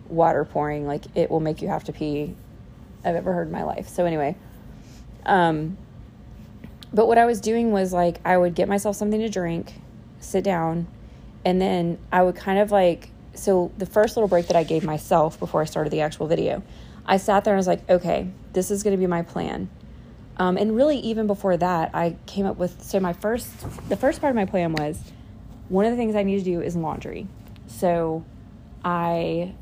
water 0.09 0.45
pouring. 0.45 0.85
Like 0.85 1.05
it 1.15 1.29
will 1.29 1.39
make 1.39 1.61
you 1.61 1.67
have 1.67 1.83
to 1.85 1.93
pee 1.93 2.35
I've 3.03 3.15
ever 3.15 3.33
heard 3.33 3.47
in 3.47 3.53
my 3.53 3.63
life. 3.63 3.87
So 3.87 4.05
anyway, 4.05 4.35
um, 5.25 5.77
but 6.93 7.07
what 7.07 7.17
I 7.17 7.25
was 7.25 7.39
doing 7.39 7.71
was 7.71 7.93
like 7.93 8.19
I 8.25 8.37
would 8.37 8.55
get 8.55 8.67
myself 8.67 8.95
something 8.95 9.19
to 9.19 9.29
drink, 9.29 9.73
sit 10.19 10.43
down, 10.43 10.87
and 11.45 11.61
then 11.61 11.97
I 12.11 12.23
would 12.23 12.35
kind 12.35 12.59
of 12.59 12.71
like 12.71 13.09
so 13.33 13.71
the 13.77 13.85
first 13.85 14.17
little 14.17 14.27
break 14.27 14.47
that 14.47 14.55
I 14.55 14.63
gave 14.63 14.83
myself 14.83 15.39
before 15.39 15.61
I 15.61 15.65
started 15.65 15.91
the 15.91 16.01
actual 16.01 16.27
video, 16.27 16.61
I 17.05 17.17
sat 17.17 17.43
there 17.43 17.53
and 17.53 17.57
I 17.57 17.61
was 17.61 17.67
like, 17.67 17.89
okay, 17.89 18.27
this 18.53 18.69
is 18.69 18.83
going 18.83 18.95
to 18.95 18.99
be 18.99 19.07
my 19.07 19.21
plan. 19.21 19.69
Um, 20.37 20.57
and 20.57 20.75
really, 20.75 20.97
even 20.99 21.27
before 21.27 21.57
that, 21.57 21.91
I 21.93 22.15
came 22.25 22.45
up 22.45 22.57
with 22.57 22.81
so 22.83 22.99
my 22.99 23.13
first, 23.13 23.49
the 23.89 23.97
first 23.97 24.21
part 24.21 24.31
of 24.31 24.35
my 24.35 24.45
plan 24.45 24.73
was 24.73 24.99
one 25.67 25.85
of 25.85 25.91
the 25.91 25.97
things 25.97 26.15
I 26.15 26.23
need 26.23 26.39
to 26.39 26.43
do 26.43 26.61
is 26.61 26.75
laundry. 26.75 27.27
So 27.67 28.23
I, 28.83 29.53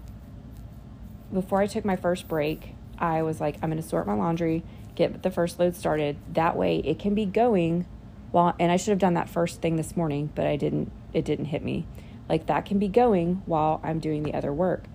before 1.33 1.61
I 1.61 1.67
took 1.67 1.85
my 1.85 1.95
first 1.95 2.27
break, 2.27 2.75
I 2.97 3.21
was 3.21 3.39
like, 3.39 3.55
I'm 3.61 3.69
going 3.69 3.81
to 3.81 3.87
sort 3.87 4.07
my 4.07 4.13
laundry, 4.13 4.63
get 4.95 5.23
the 5.23 5.31
first 5.31 5.59
load 5.59 5.75
started. 5.75 6.17
That 6.33 6.55
way 6.55 6.77
it 6.77 6.99
can 6.99 7.13
be 7.13 7.25
going 7.25 7.85
while, 8.31 8.55
and 8.59 8.71
I 8.71 8.77
should 8.77 8.91
have 8.91 8.99
done 8.99 9.13
that 9.15 9.29
first 9.29 9.61
thing 9.61 9.75
this 9.75 9.95
morning, 9.95 10.31
but 10.35 10.47
I 10.47 10.55
didn't, 10.55 10.91
it 11.13 11.25
didn't 11.25 11.45
hit 11.45 11.63
me. 11.63 11.85
Like 12.29 12.47
that 12.47 12.65
can 12.65 12.79
be 12.79 12.87
going 12.87 13.41
while 13.45 13.79
I'm 13.83 13.99
doing 13.99 14.23
the 14.23 14.33
other 14.33 14.51
work. 14.53 14.85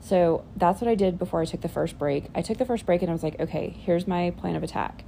So 0.00 0.44
that's 0.56 0.80
what 0.80 0.88
I 0.88 0.94
did 0.94 1.18
before 1.18 1.40
I 1.40 1.46
took 1.46 1.62
the 1.62 1.68
first 1.68 1.98
break. 1.98 2.26
I 2.34 2.42
took 2.42 2.58
the 2.58 2.66
first 2.66 2.84
break 2.84 3.00
and 3.02 3.10
I 3.10 3.14
was 3.14 3.22
like, 3.22 3.40
okay, 3.40 3.74
here's 3.84 4.06
my 4.06 4.30
plan 4.30 4.54
of 4.54 4.62
attack. 4.62 5.04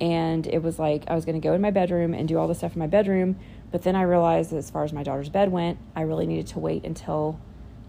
And 0.00 0.46
it 0.46 0.62
was 0.62 0.78
like 0.78 1.04
I 1.08 1.14
was 1.14 1.24
going 1.24 1.40
to 1.40 1.46
go 1.46 1.54
in 1.54 1.60
my 1.60 1.70
bedroom 1.70 2.14
and 2.14 2.28
do 2.28 2.38
all 2.38 2.46
the 2.46 2.54
stuff 2.54 2.74
in 2.74 2.78
my 2.78 2.86
bedroom. 2.86 3.38
But 3.72 3.82
then 3.82 3.96
I 3.96 4.02
realized 4.02 4.52
as 4.52 4.70
far 4.70 4.84
as 4.84 4.92
my 4.92 5.02
daughter's 5.02 5.30
bed 5.30 5.50
went, 5.50 5.78
I 5.96 6.02
really 6.02 6.26
needed 6.26 6.46
to 6.48 6.60
wait 6.60 6.84
until 6.84 7.40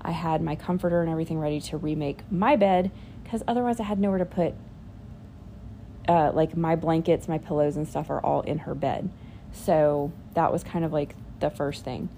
I 0.07 0.11
had 0.11 0.41
my 0.41 0.55
comforter 0.55 1.01
and 1.01 1.11
everything 1.11 1.37
ready 1.37 1.59
to 1.61 1.77
remake 1.77 2.21
my 2.31 2.55
bed 2.55 2.91
because 3.23 3.43
otherwise 3.47 3.79
I 3.79 3.83
had 3.83 3.99
nowhere 3.99 4.19
to 4.19 4.25
put 4.25 4.55
uh, 6.07 6.31
like 6.33 6.55
my 6.55 6.75
blankets, 6.75 7.27
my 7.27 7.37
pillows, 7.37 7.75
and 7.75 7.87
stuff 7.87 8.09
are 8.09 8.21
all 8.21 8.41
in 8.41 8.59
her 8.59 8.73
bed. 8.73 9.09
So 9.51 10.11
that 10.33 10.51
was 10.51 10.63
kind 10.63 10.85
of 10.85 10.93
like 10.93 11.15
the 11.39 11.49
first 11.49 11.83
thing. 11.83 12.09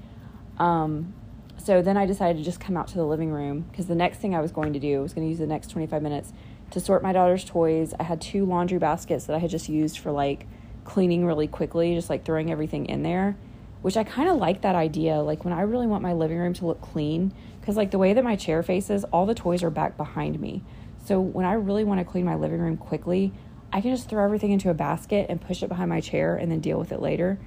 Um, 0.60 1.13
so 1.58 1.81
then 1.81 1.98
I 1.98 2.05
decided 2.05 2.38
to 2.38 2.43
just 2.43 2.60
come 2.60 2.77
out 2.77 2.88
to 2.89 2.96
the 2.96 3.05
living 3.05 3.31
room 3.31 3.65
because 3.72 3.88
the 3.88 3.96
next 3.96 4.19
thing 4.19 4.36
I 4.36 4.39
was 4.39 4.51
going 4.51 4.74
to 4.74 4.79
do 4.79 5.01
was 5.01 5.13
going 5.13 5.25
to 5.25 5.29
use 5.29 5.39
the 5.39 5.48
next 5.48 5.72
25 5.72 6.01
minutes 6.01 6.31
to 6.72 6.79
sort 6.79 7.01
my 7.01 7.12
daughter's 7.12 7.43
toys. 7.43 7.93
I 8.00 8.03
had 8.03 8.22
two 8.22 8.46
laundry 8.46 8.77
baskets 8.77 9.25
that 9.25 9.36
I 9.36 9.39
had 9.39 9.50
just 9.50 9.67
used 9.67 9.98
for 10.00 10.12
like 10.12 10.46
cleaning 10.84 11.25
really 11.25 11.48
quickly, 11.48 11.96
just 11.96 12.10
like 12.10 12.24
throwing 12.24 12.51
everything 12.51 12.86
in 12.86 13.03
there, 13.03 13.36
which 13.81 13.98
I 13.98 14.03
kind 14.03 14.29
of 14.29 14.38
like 14.38 14.62
that 14.62 14.75
idea. 14.75 15.17
Like 15.17 15.43
when 15.43 15.53
I 15.53 15.62
really 15.62 15.88
want 15.88 16.03
my 16.03 16.13
living 16.13 16.38
room 16.38 16.53
to 16.55 16.65
look 16.65 16.81
clean, 16.81 17.34
because 17.69 17.77
like 17.77 17.91
the 17.91 17.99
way 17.99 18.13
that 18.13 18.23
my 18.23 18.35
chair 18.35 18.63
faces, 18.63 19.03
all 19.13 19.27
the 19.27 19.35
toys 19.35 19.61
are 19.61 19.69
back 19.69 19.95
behind 19.95 20.39
me. 20.39 20.63
So 21.05 21.21
when 21.21 21.45
I 21.45 21.53
really 21.53 21.83
want 21.83 21.99
to 21.99 22.03
clean 22.03 22.25
my 22.25 22.33
living 22.33 22.59
room 22.59 22.77
quickly, 22.77 23.31
I 23.71 23.79
can 23.79 23.95
just 23.95 24.09
throw 24.09 24.25
everything 24.25 24.49
into 24.49 24.71
a 24.71 24.73
basket 24.73 25.27
and 25.29 25.39
push 25.39 25.61
it 25.61 25.69
behind 25.69 25.88
my 25.88 26.01
chair 26.01 26.35
and 26.35 26.51
then 26.51 26.61
deal 26.61 26.79
with 26.79 26.91
it 26.91 26.99
later. 26.99 27.38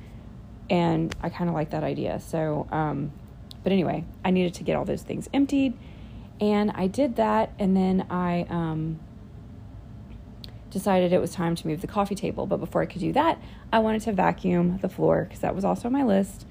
And 0.71 1.13
I 1.23 1.29
kind 1.29 1.51
of 1.51 1.57
like 1.57 1.71
that 1.71 1.83
idea. 1.83 2.21
So, 2.21 2.69
um, 2.71 3.11
but 3.65 3.73
anyway, 3.73 4.05
I 4.25 4.31
needed 4.31 4.55
to 4.55 4.63
get 4.63 4.77
all 4.77 4.85
those 4.85 5.03
things 5.03 5.29
emptied. 5.35 5.77
And 6.41 6.71
I 6.71 6.87
did 6.87 7.17
that. 7.17 7.51
And 7.59 7.77
then 7.77 8.07
I 8.09 8.47
um, 8.49 9.01
decided 10.71 11.13
it 11.13 11.21
was 11.21 11.33
time 11.33 11.57
to 11.57 11.67
move 11.67 11.81
the 11.81 11.89
coffee 11.89 12.15
table. 12.15 12.47
But 12.47 12.59
before 12.59 12.81
I 12.81 12.87
could 12.87 13.01
do 13.01 13.13
that, 13.15 13.43
I 13.73 13.81
wanted 13.81 14.03
to 14.03 14.13
vacuum 14.13 14.79
the 14.83 14.89
floor 14.89 15.25
because 15.25 15.41
that 15.41 15.57
was 15.57 15.65
also 15.65 15.89
on 15.89 15.93
my 15.93 16.05
list. 16.05 16.47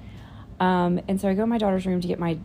Um, 0.60 1.00
and 1.08 1.18
so 1.18 1.26
I 1.26 1.32
go 1.32 1.44
in 1.44 1.48
my 1.48 1.56
daughter's 1.56 1.86
room 1.86 2.02
to 2.02 2.06
get 2.06 2.18
my 2.18 2.36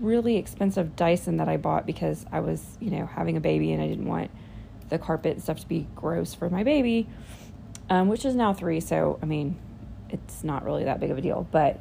really 0.00 0.36
expensive 0.36 0.96
Dyson 0.96 1.38
that 1.38 1.48
I 1.48 1.56
bought 1.56 1.86
because 1.86 2.26
I 2.30 2.40
was, 2.40 2.76
you 2.80 2.90
know, 2.90 3.06
having 3.06 3.36
a 3.36 3.40
baby 3.40 3.72
and 3.72 3.82
I 3.82 3.86
didn't 3.86 4.06
want 4.06 4.30
the 4.88 4.98
carpet 4.98 5.34
and 5.34 5.42
stuff 5.42 5.60
to 5.60 5.68
be 5.68 5.86
gross 5.94 6.34
for 6.34 6.48
my 6.48 6.62
baby, 6.62 7.08
um, 7.90 8.08
which 8.08 8.24
is 8.24 8.34
now 8.34 8.52
three. 8.52 8.80
So, 8.80 9.18
I 9.22 9.26
mean, 9.26 9.58
it's 10.10 10.44
not 10.44 10.64
really 10.64 10.84
that 10.84 11.00
big 11.00 11.10
of 11.10 11.18
a 11.18 11.20
deal. 11.20 11.46
But 11.50 11.80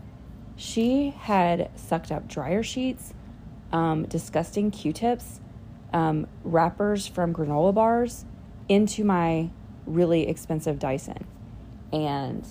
she 0.55 1.09
had 1.09 1.69
sucked 1.75 2.11
up 2.11 2.27
dryer 2.27 2.63
sheets, 2.63 3.13
um, 3.71 4.05
disgusting 4.05 4.71
Q 4.71 4.93
tips, 4.93 5.39
um, 5.93 6.27
wrappers 6.43 7.07
from 7.07 7.33
granola 7.33 7.73
bars 7.73 8.25
into 8.67 9.03
my 9.03 9.49
really 9.85 10.27
expensive 10.27 10.79
Dyson. 10.79 11.25
And 11.93 12.45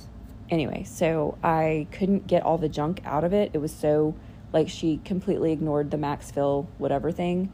anyway, 0.51 0.85
so 0.85 1.37
I 1.43 1.87
couldn't 1.91 2.27
get 2.27 2.43
all 2.43 2.59
the 2.59 2.69
junk 2.69 3.01
out 3.05 3.25
of 3.25 3.33
it. 3.33 3.51
It 3.53 3.59
was 3.59 3.73
so 3.73 4.15
like 4.55 4.69
she 4.69 4.99
completely 5.05 5.53
ignored 5.53 5.91
the 5.91 5.97
Maxfill 5.99 6.69
whatever 6.79 7.11
thing. 7.11 7.53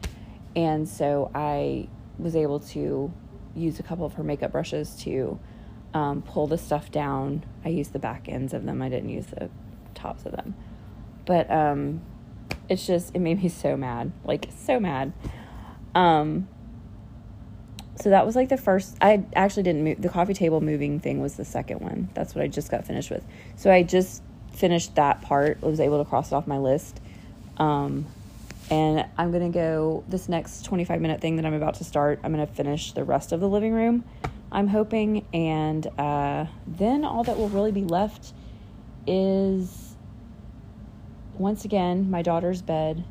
And 0.55 0.87
so 0.87 1.31
I 1.33 1.89
was 2.19 2.35
able 2.35 2.59
to 2.59 3.11
use 3.55 3.79
a 3.79 3.83
couple 3.83 4.05
of 4.05 4.13
her 4.13 4.23
makeup 4.23 4.51
brushes 4.51 4.95
to 5.01 5.39
um, 5.95 6.21
pull 6.21 6.45
the 6.45 6.59
stuff 6.59 6.91
down. 6.91 7.43
I 7.65 7.69
used 7.69 7.91
the 7.91 7.99
back 7.99 8.29
ends 8.29 8.53
of 8.53 8.65
them. 8.65 8.81
I 8.83 8.89
didn't 8.89 9.09
use 9.09 9.25
the 9.25 9.49
tops 9.95 10.25
of 10.25 10.33
them. 10.33 10.53
But 11.25 11.49
um, 11.51 12.01
it's 12.69 12.85
just 12.85 13.15
it 13.15 13.19
made 13.19 13.41
me 13.41 13.49
so 13.49 13.75
mad, 13.75 14.11
like 14.23 14.49
so 14.55 14.79
mad. 14.79 15.11
Um, 15.95 16.47
so 17.95 18.11
that 18.11 18.25
was 18.27 18.35
like 18.35 18.49
the 18.49 18.57
first. 18.57 18.95
I 19.01 19.25
actually 19.35 19.63
didn't 19.63 19.83
move. 19.83 20.01
The 20.01 20.09
coffee 20.09 20.33
table 20.35 20.61
moving 20.61 20.99
thing 20.99 21.19
was 21.19 21.35
the 21.35 21.45
second 21.45 21.81
one. 21.81 22.09
That's 22.13 22.35
what 22.35 22.43
I 22.43 22.47
just 22.47 22.69
got 22.69 22.85
finished 22.85 23.09
with. 23.09 23.25
So 23.55 23.71
I 23.71 23.81
just 23.81 24.21
finished 24.53 24.95
that 24.95 25.21
part. 25.21 25.61
Was 25.61 25.79
able 25.79 26.03
to 26.03 26.09
cross 26.09 26.31
it 26.31 26.35
off 26.35 26.47
my 26.47 26.57
list. 26.57 26.99
Um, 27.57 28.05
and 28.69 29.05
I'm 29.17 29.31
gonna 29.31 29.49
go 29.49 30.03
this 30.07 30.29
next 30.29 30.63
25 30.65 31.01
minute 31.01 31.19
thing 31.21 31.35
that 31.35 31.45
I'm 31.45 31.53
about 31.53 31.75
to 31.75 31.83
start. 31.83 32.19
I'm 32.23 32.31
gonna 32.31 32.47
finish 32.47 32.93
the 32.93 33.03
rest 33.03 33.31
of 33.31 33.39
the 33.39 33.49
living 33.49 33.73
room. 33.73 34.03
I'm 34.51 34.67
hoping, 34.67 35.25
and 35.33 35.85
uh, 35.97 36.45
then 36.67 37.05
all 37.05 37.23
that 37.23 37.37
will 37.37 37.49
really 37.49 37.71
be 37.71 37.83
left 37.83 38.33
is 39.07 39.95
once 41.37 41.65
again 41.65 42.09
my 42.09 42.21
daughter's 42.21 42.61
bed. 42.61 43.03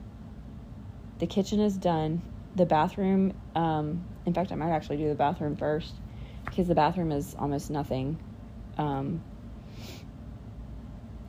The 1.18 1.26
kitchen 1.26 1.61
is 1.61 1.76
done. 1.76 2.23
The 2.56 2.66
bathroom, 2.66 3.35
um, 3.54 4.04
in 4.26 4.35
fact, 4.35 4.52
I 4.52 4.54
might 4.54 4.70
actually 4.70 4.97
do 4.97 5.09
the 5.09 5.14
bathroom 5.14 5.56
first 5.56 5.94
because 6.44 6.68
the 6.68 6.75
bathroom 6.75 7.12
is 7.12 7.35
almost 7.38 7.70
nothing. 7.70 8.18
Um, 8.78 9.23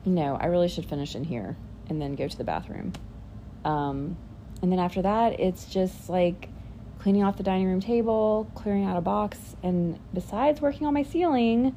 no, 0.04 0.36
I 0.40 0.46
really 0.46 0.68
should 0.68 0.86
finish 0.86 1.14
in 1.14 1.24
here 1.24 1.56
and 1.88 2.00
then 2.00 2.14
go 2.14 2.28
to 2.28 2.36
the 2.36 2.44
bathroom. 2.44 2.92
Um, 3.64 4.16
and 4.60 4.70
then 4.70 4.78
after 4.78 5.02
that, 5.02 5.38
it's 5.38 5.64
just 5.66 6.08
like 6.08 6.48
cleaning 6.98 7.24
off 7.24 7.36
the 7.36 7.42
dining 7.42 7.66
room 7.66 7.80
table, 7.80 8.50
clearing 8.54 8.84
out 8.84 8.96
a 8.96 9.00
box, 9.00 9.56
and 9.62 9.98
besides 10.14 10.60
working 10.60 10.86
on 10.86 10.94
my 10.94 11.02
ceiling, 11.02 11.76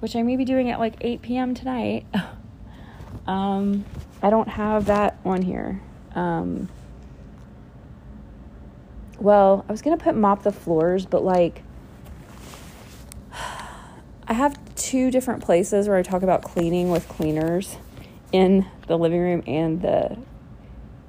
which 0.00 0.16
I 0.16 0.22
may 0.22 0.36
be 0.36 0.44
doing 0.44 0.70
at 0.70 0.78
like 0.78 0.94
8 1.00 1.22
p.m. 1.22 1.54
tonight, 1.54 2.06
um, 3.26 3.84
I 4.22 4.30
don't 4.30 4.48
have 4.48 4.86
that 4.86 5.18
on 5.24 5.42
here. 5.42 5.80
Um, 6.14 6.68
well, 9.20 9.64
I 9.68 9.72
was 9.72 9.82
gonna 9.82 9.96
put 9.96 10.16
mop 10.16 10.42
the 10.42 10.52
floors, 10.52 11.06
but 11.06 11.24
like, 11.24 11.62
I 13.32 14.32
have 14.32 14.58
two 14.78 15.10
different 15.10 15.42
places 15.44 15.88
where 15.88 15.96
I 15.96 16.02
talk 16.02 16.22
about 16.22 16.42
cleaning 16.42 16.90
with 16.90 17.08
cleaners 17.08 17.76
in 18.32 18.66
the 18.86 18.96
living 18.96 19.20
room 19.20 19.42
and 19.46 19.82
the 19.82 20.16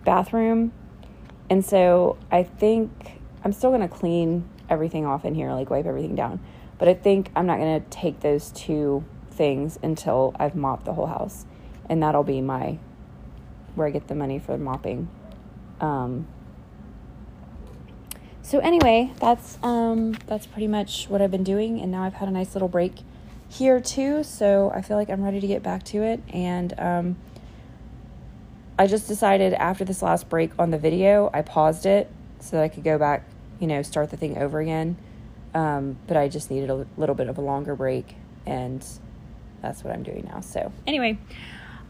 bathroom. 0.04 0.74
And 1.50 1.64
so 1.64 2.18
I 2.32 2.44
think 2.44 3.22
I'm 3.44 3.54
still 3.54 3.70
going 3.70 3.82
to 3.82 3.88
clean 3.88 4.48
everything 4.70 5.06
off 5.06 5.26
in 5.26 5.36
here, 5.36 5.52
like 5.54 5.70
wipe 5.70 5.86
everything 5.86 6.16
down. 6.16 6.40
But 6.78 6.88
I 6.88 6.94
think 6.94 7.32
I'm 7.36 7.46
not 7.46 7.58
going 7.58 7.82
to 7.82 7.90
take 7.90 8.22
those 8.22 8.52
two 8.52 9.04
things 9.32 9.80
until 9.82 10.36
I've 10.40 10.56
mopped 10.56 10.86
the 10.86 10.94
whole 10.94 11.08
house. 11.08 11.46
And 11.88 12.04
that'll 12.04 12.24
be 12.24 12.42
my 12.42 12.78
where 13.76 13.88
I 13.88 13.92
get 13.92 14.08
the 14.08 14.16
money 14.16 14.40
for 14.40 14.58
mopping. 14.58 15.10
Um, 15.80 16.28
so 18.42 18.60
anyway, 18.60 19.14
that's 19.20 19.60
um, 19.62 20.14
that's 20.26 20.48
pretty 20.48 20.68
much 20.68 21.06
what 21.08 21.22
I've 21.22 21.32
been 21.32 21.44
doing, 21.44 21.80
and 21.80 21.92
now 21.92 22.04
I've 22.04 22.16
had 22.16 22.28
a 22.28 22.32
nice 22.32 22.56
little 22.56 22.68
break 22.68 22.96
here 23.50 23.82
too. 23.82 24.24
So 24.24 24.72
I 24.74 24.82
feel 24.82 24.96
like 24.96 25.10
I'm 25.10 25.24
ready 25.24 25.42
to 25.42 25.48
get 25.48 25.64
back 25.64 25.84
to 25.86 26.04
it, 26.04 26.22
and 26.30 26.74
um, 26.80 27.18
I 28.78 28.88
just 28.88 29.08
decided 29.08 29.54
after 29.54 29.84
this 29.84 30.02
last 30.02 30.30
break 30.30 30.52
on 30.58 30.72
the 30.72 30.78
video, 30.78 31.30
I 31.34 31.42
paused 31.42 31.86
it 31.86 32.10
so 32.40 32.58
that 32.58 32.64
I 32.64 32.70
could 32.70 32.84
go 32.84 32.98
back, 32.98 33.28
you 33.60 33.68
know, 33.68 33.82
start 33.82 34.10
the 34.10 34.18
thing 34.18 34.38
over 34.38 34.60
again. 34.60 34.96
Um, 35.54 35.98
but 36.08 36.16
I 36.16 36.30
just 36.30 36.52
needed 36.52 36.70
a 36.70 36.86
little 36.96 37.16
bit 37.16 37.28
of 37.28 37.38
a 37.38 37.42
longer 37.42 37.76
break, 37.76 38.16
and 38.46 38.86
that's 39.62 39.84
what 39.84 39.94
I'm 39.94 40.04
doing 40.04 40.30
now. 40.32 40.42
So, 40.42 40.72
anyway, 40.86 41.18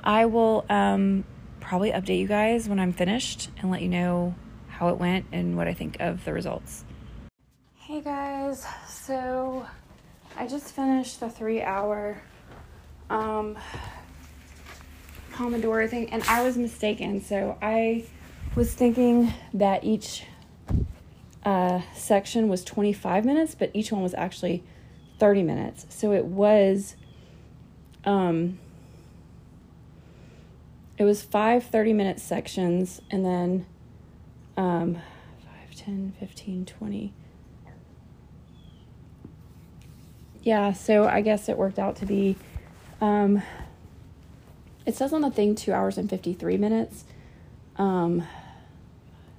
I 0.03 0.25
will 0.25 0.65
um, 0.69 1.25
probably 1.59 1.91
update 1.91 2.19
you 2.19 2.27
guys 2.27 2.69
when 2.69 2.79
I'm 2.79 2.93
finished 2.93 3.49
and 3.59 3.69
let 3.69 3.81
you 3.81 3.89
know 3.89 4.33
how 4.69 4.87
it 4.87 4.97
went 4.97 5.25
and 5.31 5.57
what 5.57 5.67
I 5.67 5.73
think 5.73 5.97
of 5.99 6.23
the 6.23 6.33
results. 6.33 6.85
Hey 7.75 8.01
guys, 8.01 8.65
so 8.87 9.65
I 10.39 10.47
just 10.47 10.73
finished 10.73 11.19
the 11.19 11.29
three 11.29 11.61
hour 11.61 12.21
um, 13.09 13.57
Pomodoro 15.33 15.89
thing, 15.89 16.13
and 16.13 16.23
I 16.23 16.43
was 16.43 16.57
mistaken. 16.57 17.21
So 17.21 17.57
I 17.61 18.05
was 18.55 18.73
thinking 18.73 19.33
that 19.53 19.83
each 19.83 20.23
uh, 21.43 21.81
section 21.93 22.47
was 22.47 22.63
25 22.63 23.25
minutes, 23.25 23.53
but 23.53 23.69
each 23.73 23.91
one 23.91 24.01
was 24.01 24.13
actually 24.13 24.63
30 25.19 25.43
minutes. 25.43 25.85
So 25.89 26.13
it 26.13 26.23
was, 26.23 26.95
um, 28.05 28.59
it 30.97 31.03
was 31.03 31.21
five 31.21 31.65
30 31.65 31.91
minute 31.91 32.21
sections, 32.21 33.01
and 33.11 33.25
then 33.25 33.65
um, 34.55 35.01
5, 35.67 35.75
10, 35.75 36.13
15, 36.17 36.65
20. 36.65 37.13
Yeah, 40.49 40.73
so 40.73 41.07
I 41.07 41.21
guess 41.21 41.47
it 41.47 41.59
worked 41.59 41.77
out 41.77 41.97
to 41.97 42.07
be 42.07 42.35
um, 43.01 43.43
it 44.83 44.95
says 44.95 45.13
on 45.13 45.21
the 45.21 45.29
thing 45.29 45.53
two 45.53 45.71
hours 45.71 45.95
and 45.95 46.09
53 46.09 46.57
minutes. 46.57 47.03
Um, 47.75 48.23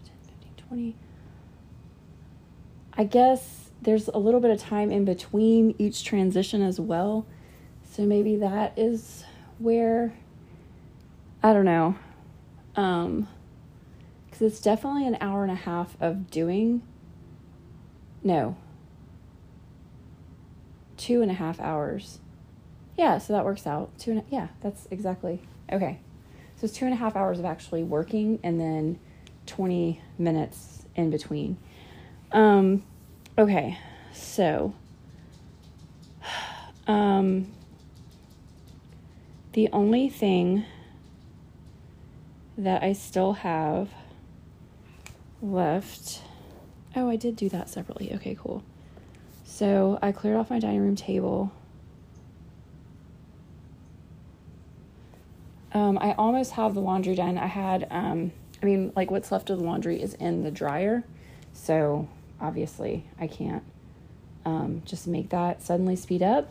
10, 0.04 0.12
15, 0.54 0.66
20. 0.68 0.96
I 2.92 3.02
guess 3.02 3.70
there's 3.82 4.06
a 4.06 4.18
little 4.18 4.38
bit 4.38 4.52
of 4.52 4.60
time 4.60 4.92
in 4.92 5.04
between 5.04 5.74
each 5.78 6.04
transition 6.04 6.62
as 6.62 6.78
well. 6.78 7.26
So 7.90 8.04
maybe 8.04 8.36
that 8.36 8.78
is 8.78 9.24
where, 9.58 10.12
I 11.42 11.52
don't 11.52 11.64
know. 11.64 11.96
Um, 12.76 13.26
because 14.26 14.42
it's 14.42 14.60
definitely 14.60 15.08
an 15.08 15.18
hour 15.20 15.42
and 15.42 15.50
a 15.50 15.56
half 15.56 16.00
of 16.00 16.30
doing. 16.30 16.82
No. 18.22 18.56
Two 21.00 21.22
and 21.22 21.30
a 21.30 21.34
half 21.34 21.58
hours 21.58 22.20
yeah, 23.00 23.16
so 23.16 23.32
that 23.32 23.46
works 23.46 23.66
out. 23.66 23.98
Two 23.98 24.10
and 24.10 24.20
a, 24.20 24.24
yeah, 24.28 24.48
that's 24.60 24.86
exactly 24.90 25.40
okay. 25.72 26.00
So 26.56 26.66
it's 26.66 26.74
two 26.74 26.84
and 26.84 26.92
a 26.92 26.98
half 26.98 27.16
hours 27.16 27.38
of 27.38 27.46
actually 27.46 27.82
working, 27.82 28.38
and 28.42 28.60
then 28.60 28.98
twenty 29.46 30.02
minutes 30.18 30.84
in 30.94 31.08
between. 31.08 31.56
Um, 32.30 32.82
okay, 33.38 33.78
so 34.12 34.74
um, 36.86 37.50
the 39.54 39.70
only 39.72 40.10
thing 40.10 40.66
that 42.58 42.82
I 42.82 42.92
still 42.92 43.32
have 43.32 43.88
left. 45.40 46.20
Oh, 46.94 47.08
I 47.08 47.16
did 47.16 47.34
do 47.34 47.48
that 47.48 47.70
separately. 47.70 48.12
Okay, 48.12 48.36
cool. 48.38 48.62
So 49.60 49.98
I 50.00 50.10
cleared 50.12 50.38
off 50.38 50.48
my 50.48 50.58
dining 50.58 50.80
room 50.80 50.96
table. 50.96 51.52
Um, 55.74 55.98
I 56.00 56.12
almost 56.12 56.52
have 56.52 56.72
the 56.72 56.80
laundry 56.80 57.14
done. 57.14 57.36
I 57.36 57.44
had, 57.44 57.86
um, 57.90 58.32
I 58.62 58.64
mean, 58.64 58.90
like 58.96 59.10
what's 59.10 59.30
left 59.30 59.50
of 59.50 59.58
the 59.58 59.64
laundry 59.64 60.00
is 60.00 60.14
in 60.14 60.44
the 60.44 60.50
dryer. 60.50 61.04
So 61.52 62.08
obviously 62.40 63.04
I 63.20 63.26
can't 63.26 63.62
um, 64.46 64.80
just 64.86 65.06
make 65.06 65.28
that 65.28 65.60
suddenly 65.60 65.94
speed 65.94 66.22
up. 66.22 66.50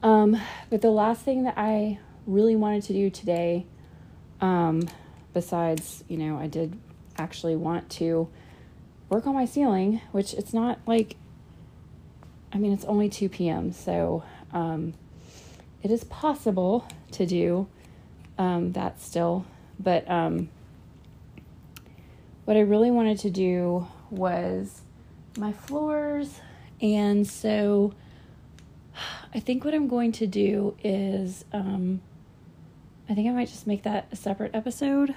Um, 0.00 0.40
but 0.70 0.82
the 0.82 0.92
last 0.92 1.22
thing 1.22 1.42
that 1.42 1.54
I 1.56 1.98
really 2.28 2.54
wanted 2.54 2.84
to 2.84 2.92
do 2.92 3.10
today, 3.10 3.66
um, 4.40 4.88
besides, 5.34 6.04
you 6.06 6.16
know, 6.16 6.38
I 6.38 6.46
did 6.46 6.78
actually 7.18 7.56
want 7.56 7.90
to 7.90 8.28
work 9.08 9.26
on 9.26 9.34
my 9.34 9.46
ceiling, 9.46 10.00
which 10.12 10.32
it's 10.32 10.54
not 10.54 10.78
like, 10.86 11.16
I 12.52 12.58
mean, 12.58 12.72
it's 12.72 12.84
only 12.84 13.08
2 13.08 13.28
p.m. 13.28 13.72
So 13.72 14.24
um, 14.52 14.94
it 15.82 15.90
is 15.90 16.04
possible 16.04 16.86
to 17.12 17.26
do 17.26 17.68
um, 18.38 18.72
that 18.72 19.00
still. 19.00 19.46
But 19.78 20.08
um, 20.10 20.48
what 22.44 22.56
I 22.56 22.60
really 22.60 22.90
wanted 22.90 23.18
to 23.20 23.30
do 23.30 23.86
was 24.10 24.82
my 25.38 25.52
floors. 25.52 26.40
And 26.80 27.26
so 27.26 27.94
I 29.34 29.40
think 29.40 29.64
what 29.64 29.74
I'm 29.74 29.88
going 29.88 30.12
to 30.12 30.26
do 30.26 30.76
is 30.82 31.44
um, 31.52 32.00
I 33.08 33.14
think 33.14 33.28
I 33.28 33.32
might 33.32 33.48
just 33.48 33.66
make 33.66 33.84
that 33.84 34.08
a 34.10 34.16
separate 34.16 34.54
episode 34.54 35.14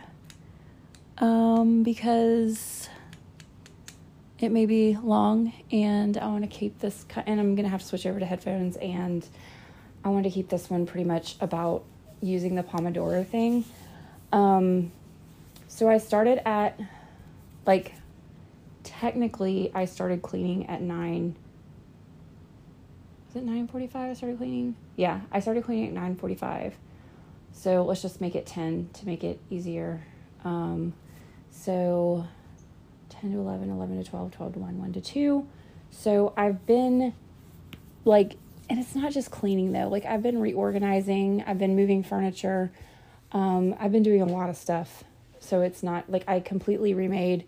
um, 1.17 1.83
because 1.83 2.89
it 4.43 4.51
may 4.51 4.65
be 4.65 4.97
long, 5.01 5.53
and 5.71 6.17
I 6.17 6.27
want 6.27 6.43
to 6.43 6.49
keep 6.49 6.79
this, 6.79 7.05
cut 7.07 7.23
and 7.27 7.39
I'm 7.39 7.55
going 7.55 7.63
to 7.63 7.69
have 7.69 7.81
to 7.81 7.87
switch 7.87 8.05
over 8.05 8.19
to 8.19 8.25
headphones, 8.25 8.75
and 8.75 9.25
I 10.03 10.09
want 10.09 10.25
to 10.25 10.29
keep 10.29 10.49
this 10.49 10.69
one 10.69 10.85
pretty 10.85 11.05
much 11.05 11.37
about 11.39 11.85
using 12.21 12.55
the 12.55 12.63
Pomodoro 12.63 13.25
thing. 13.25 13.63
Um, 14.33 14.91
so 15.69 15.89
I 15.89 15.97
started 15.97 16.45
at, 16.47 16.77
like, 17.65 17.93
technically, 18.83 19.71
I 19.73 19.85
started 19.85 20.21
cleaning 20.21 20.67
at 20.67 20.81
9 20.81 21.35
was 23.33 23.41
it 23.41 23.47
9:45 23.47 23.95
I 23.95 24.13
started 24.13 24.37
cleaning? 24.37 24.75
Yeah, 24.95 25.21
I 25.31 25.39
started 25.39 25.63
cleaning 25.63 25.87
at 25.87 25.93
9:45. 25.93 26.73
So 27.51 27.83
let's 27.83 28.01
just 28.01 28.21
make 28.21 28.35
it 28.35 28.45
10 28.45 28.89
to 28.93 29.05
make 29.07 29.23
it 29.23 29.39
easier. 29.49 30.01
Um, 30.43 30.93
so 31.49 32.27
10 33.23 33.31
to 33.31 33.39
11, 33.39 33.69
11 33.69 34.03
to 34.03 34.09
12, 34.09 34.31
12 34.31 34.53
to 34.53 34.59
1, 34.59 34.79
1 34.79 34.93
to 34.93 35.01
2. 35.01 35.47
So 35.91 36.33
I've 36.35 36.65
been 36.65 37.13
like, 38.03 38.35
and 38.69 38.77
it's 38.77 38.95
not 38.95 39.13
just 39.13 39.31
cleaning 39.31 39.71
though, 39.71 39.87
like 39.87 40.03
I've 40.05 40.21
been 40.21 40.41
reorganizing, 40.41 41.41
I've 41.47 41.57
been 41.57 41.73
moving 41.73 42.03
furniture, 42.03 42.71
um, 43.31 43.75
I've 43.79 43.93
been 43.93 44.03
doing 44.03 44.21
a 44.21 44.25
lot 44.25 44.49
of 44.49 44.57
stuff. 44.57 45.05
So 45.39 45.61
it's 45.61 45.81
not 45.81 46.09
like 46.09 46.25
I 46.27 46.41
completely 46.41 46.93
remade 46.93 47.45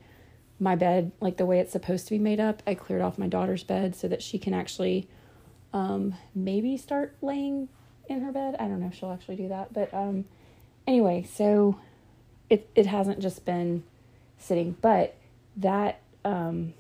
my 0.61 0.77
bed 0.77 1.11
like 1.19 1.35
the 1.35 1.45
way 1.45 1.59
it's 1.59 1.73
supposed 1.73 2.05
to 2.05 2.11
be 2.11 2.19
made 2.19 2.39
up. 2.39 2.63
I 2.65 2.73
cleared 2.73 3.01
off 3.01 3.17
my 3.17 3.27
daughter's 3.27 3.65
bed 3.65 3.97
so 3.97 4.07
that 4.07 4.23
she 4.23 4.39
can 4.39 4.53
actually 4.53 5.09
um, 5.73 6.15
maybe 6.33 6.77
start 6.77 7.17
laying 7.21 7.67
in 8.07 8.21
her 8.21 8.31
bed. 8.31 8.55
I 8.59 8.69
don't 8.69 8.79
know 8.79 8.88
if 8.88 8.95
she'll 8.95 9.11
actually 9.11 9.35
do 9.35 9.49
that, 9.49 9.73
but 9.73 9.93
um, 9.93 10.23
anyway, 10.88 11.27
so 11.29 11.81
it 12.49 12.69
it 12.75 12.85
hasn't 12.85 13.19
just 13.19 13.43
been 13.43 13.83
sitting, 14.38 14.77
but 14.81 15.17
that 15.57 16.01
um, 16.23 16.73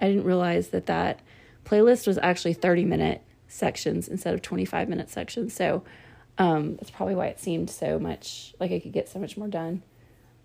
I 0.00 0.08
didn't 0.08 0.24
realize 0.24 0.68
that 0.68 0.86
that 0.86 1.20
playlist 1.64 2.06
was 2.06 2.18
actually 2.18 2.54
30 2.54 2.84
minute 2.84 3.22
sections 3.48 4.08
instead 4.08 4.34
of 4.34 4.42
25 4.42 4.88
minute 4.88 5.10
sections. 5.10 5.54
So 5.54 5.84
um, 6.38 6.76
that's 6.76 6.90
probably 6.90 7.14
why 7.14 7.26
it 7.26 7.38
seemed 7.38 7.70
so 7.70 7.98
much 7.98 8.54
like 8.58 8.72
I 8.72 8.78
could 8.78 8.92
get 8.92 9.08
so 9.08 9.18
much 9.18 9.36
more 9.36 9.48
done. 9.48 9.82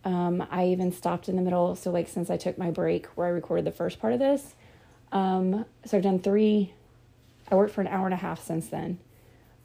Um, 0.03 0.45
I 0.51 0.67
even 0.67 0.91
stopped 0.91 1.27
in 1.27 1.35
the 1.35 1.41
middle. 1.41 1.75
So, 1.75 1.91
like, 1.91 2.07
since 2.07 2.29
I 2.29 2.37
took 2.37 2.57
my 2.57 2.71
break 2.71 3.07
where 3.07 3.27
I 3.27 3.31
recorded 3.31 3.65
the 3.65 3.71
first 3.71 3.99
part 3.99 4.13
of 4.13 4.19
this, 4.19 4.55
um, 5.11 5.65
so 5.85 5.97
I've 5.97 6.03
done 6.03 6.19
three. 6.19 6.73
I 7.51 7.55
worked 7.55 7.73
for 7.73 7.81
an 7.81 7.87
hour 7.87 8.05
and 8.05 8.13
a 8.13 8.17
half 8.17 8.41
since 8.43 8.67
then. 8.67 8.99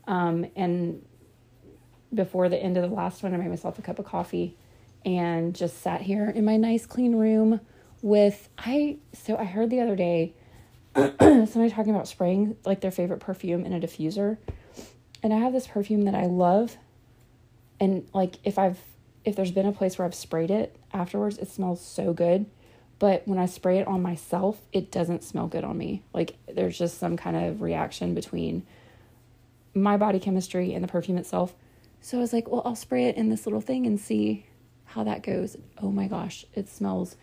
Um, 0.07 0.46
and 0.57 1.05
before 2.12 2.48
the 2.48 2.57
end 2.57 2.77
of 2.77 2.88
the 2.88 2.94
last 2.94 3.22
one, 3.22 3.35
I 3.35 3.37
made 3.37 3.48
myself 3.48 3.79
a 3.79 3.83
cup 3.83 3.98
of 3.98 4.05
coffee 4.05 4.57
and 5.05 5.55
just 5.55 5.81
sat 5.81 6.03
here 6.03 6.29
in 6.31 6.45
my 6.45 6.57
nice 6.57 6.87
clean 6.87 7.17
room 7.17 7.61
with 8.01 8.49
I 8.59 8.99
so 9.12 9.37
I 9.37 9.45
heard 9.45 9.71
the 9.71 9.81
other 9.81 9.97
day 9.97 10.35
somebody 10.95 11.71
talking 11.71 11.95
about 11.95 12.09
spraying 12.09 12.57
like 12.65 12.81
their 12.81 12.91
favorite 12.91 13.21
perfume 13.21 13.65
in 13.65 13.73
a 13.73 13.81
diffuser. 13.81 14.38
And 15.23 15.33
I 15.33 15.38
have 15.38 15.53
this 15.53 15.67
perfume 15.67 16.03
that 16.03 16.15
I 16.15 16.27
love 16.27 16.77
and 17.81 18.09
like 18.12 18.37
if 18.45 18.59
I've 18.59 18.79
if 19.25 19.37
there's 19.37 19.53
been 19.53 19.67
a 19.67 19.73
place 19.73 19.99
where 19.99 20.07
I've 20.07 20.15
sprayed 20.15 20.51
it 20.51 20.77
afterwards, 20.93 21.38
it 21.38 21.49
smells 21.49 21.85
so 21.85 22.12
good. 22.12 22.47
But 22.99 23.27
when 23.27 23.38
I 23.38 23.47
spray 23.47 23.79
it 23.79 23.87
on 23.87 24.03
myself, 24.03 24.61
it 24.73 24.91
doesn't 24.93 25.25
smell 25.25 25.49
good 25.49 25.65
on 25.65 25.79
me. 25.79 26.03
Like 26.12 26.37
there's 26.53 26.79
just 26.79 26.99
some 26.99 27.17
kind 27.17 27.37
of 27.37 27.62
reaction 27.62 28.15
between 28.15 28.65
my 29.75 29.97
body 29.97 30.21
chemistry 30.21 30.75
and 30.75 30.85
the 30.85 30.88
perfume 30.88 31.19
itself. 31.19 31.55
So 32.01 32.19
I 32.19 32.21
was 32.21 32.33
like, 32.33 32.49
well, 32.49 32.62
I'll 32.65 32.77
spray 32.77 33.07
it 33.07 33.17
in 33.17 33.29
this 33.29 33.47
little 33.47 33.61
thing 33.61 33.87
and 33.87 33.99
see 33.99 34.47
how 34.95 35.05
that 35.05 35.23
goes. 35.23 35.57
Oh 35.81 35.91
my 35.91 36.07
gosh, 36.07 36.45
it 36.55 36.69
smells 36.69 37.17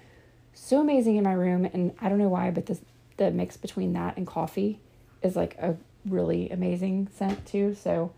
so 0.54 0.82
amazing 0.82 1.16
in 1.16 1.24
my 1.24 1.34
room. 1.34 1.66
And 1.66 1.94
I 2.02 2.10
don't 2.10 2.18
know 2.18 2.30
why, 2.30 2.52
but 2.52 2.66
this, 2.66 2.82
the 3.18 3.32
mix 3.32 3.58
between 3.58 3.94
that 3.94 4.18
and 4.18 4.26
coffee 4.26 4.80
is 5.22 5.36
like 5.36 5.56
a 5.58 5.76
really 6.06 6.50
amazing 6.50 7.10
scent 7.16 7.46
too. 7.46 7.76
So, 7.76 8.12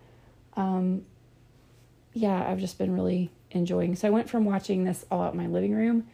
um, 0.56 1.06
yeah, 2.14 2.50
I've 2.50 2.60
just 2.60 2.78
been 2.78 2.94
really 2.94 3.32
enjoying. 3.52 3.96
So 3.96 4.08
I 4.08 4.12
went 4.12 4.30
from 4.30 4.46
watching 4.46 4.84
this 4.84 5.06
all 5.12 5.22
out 5.22 5.34
in 5.34 5.40
my 5.40 5.48
living 5.48 5.74
room 5.74 6.08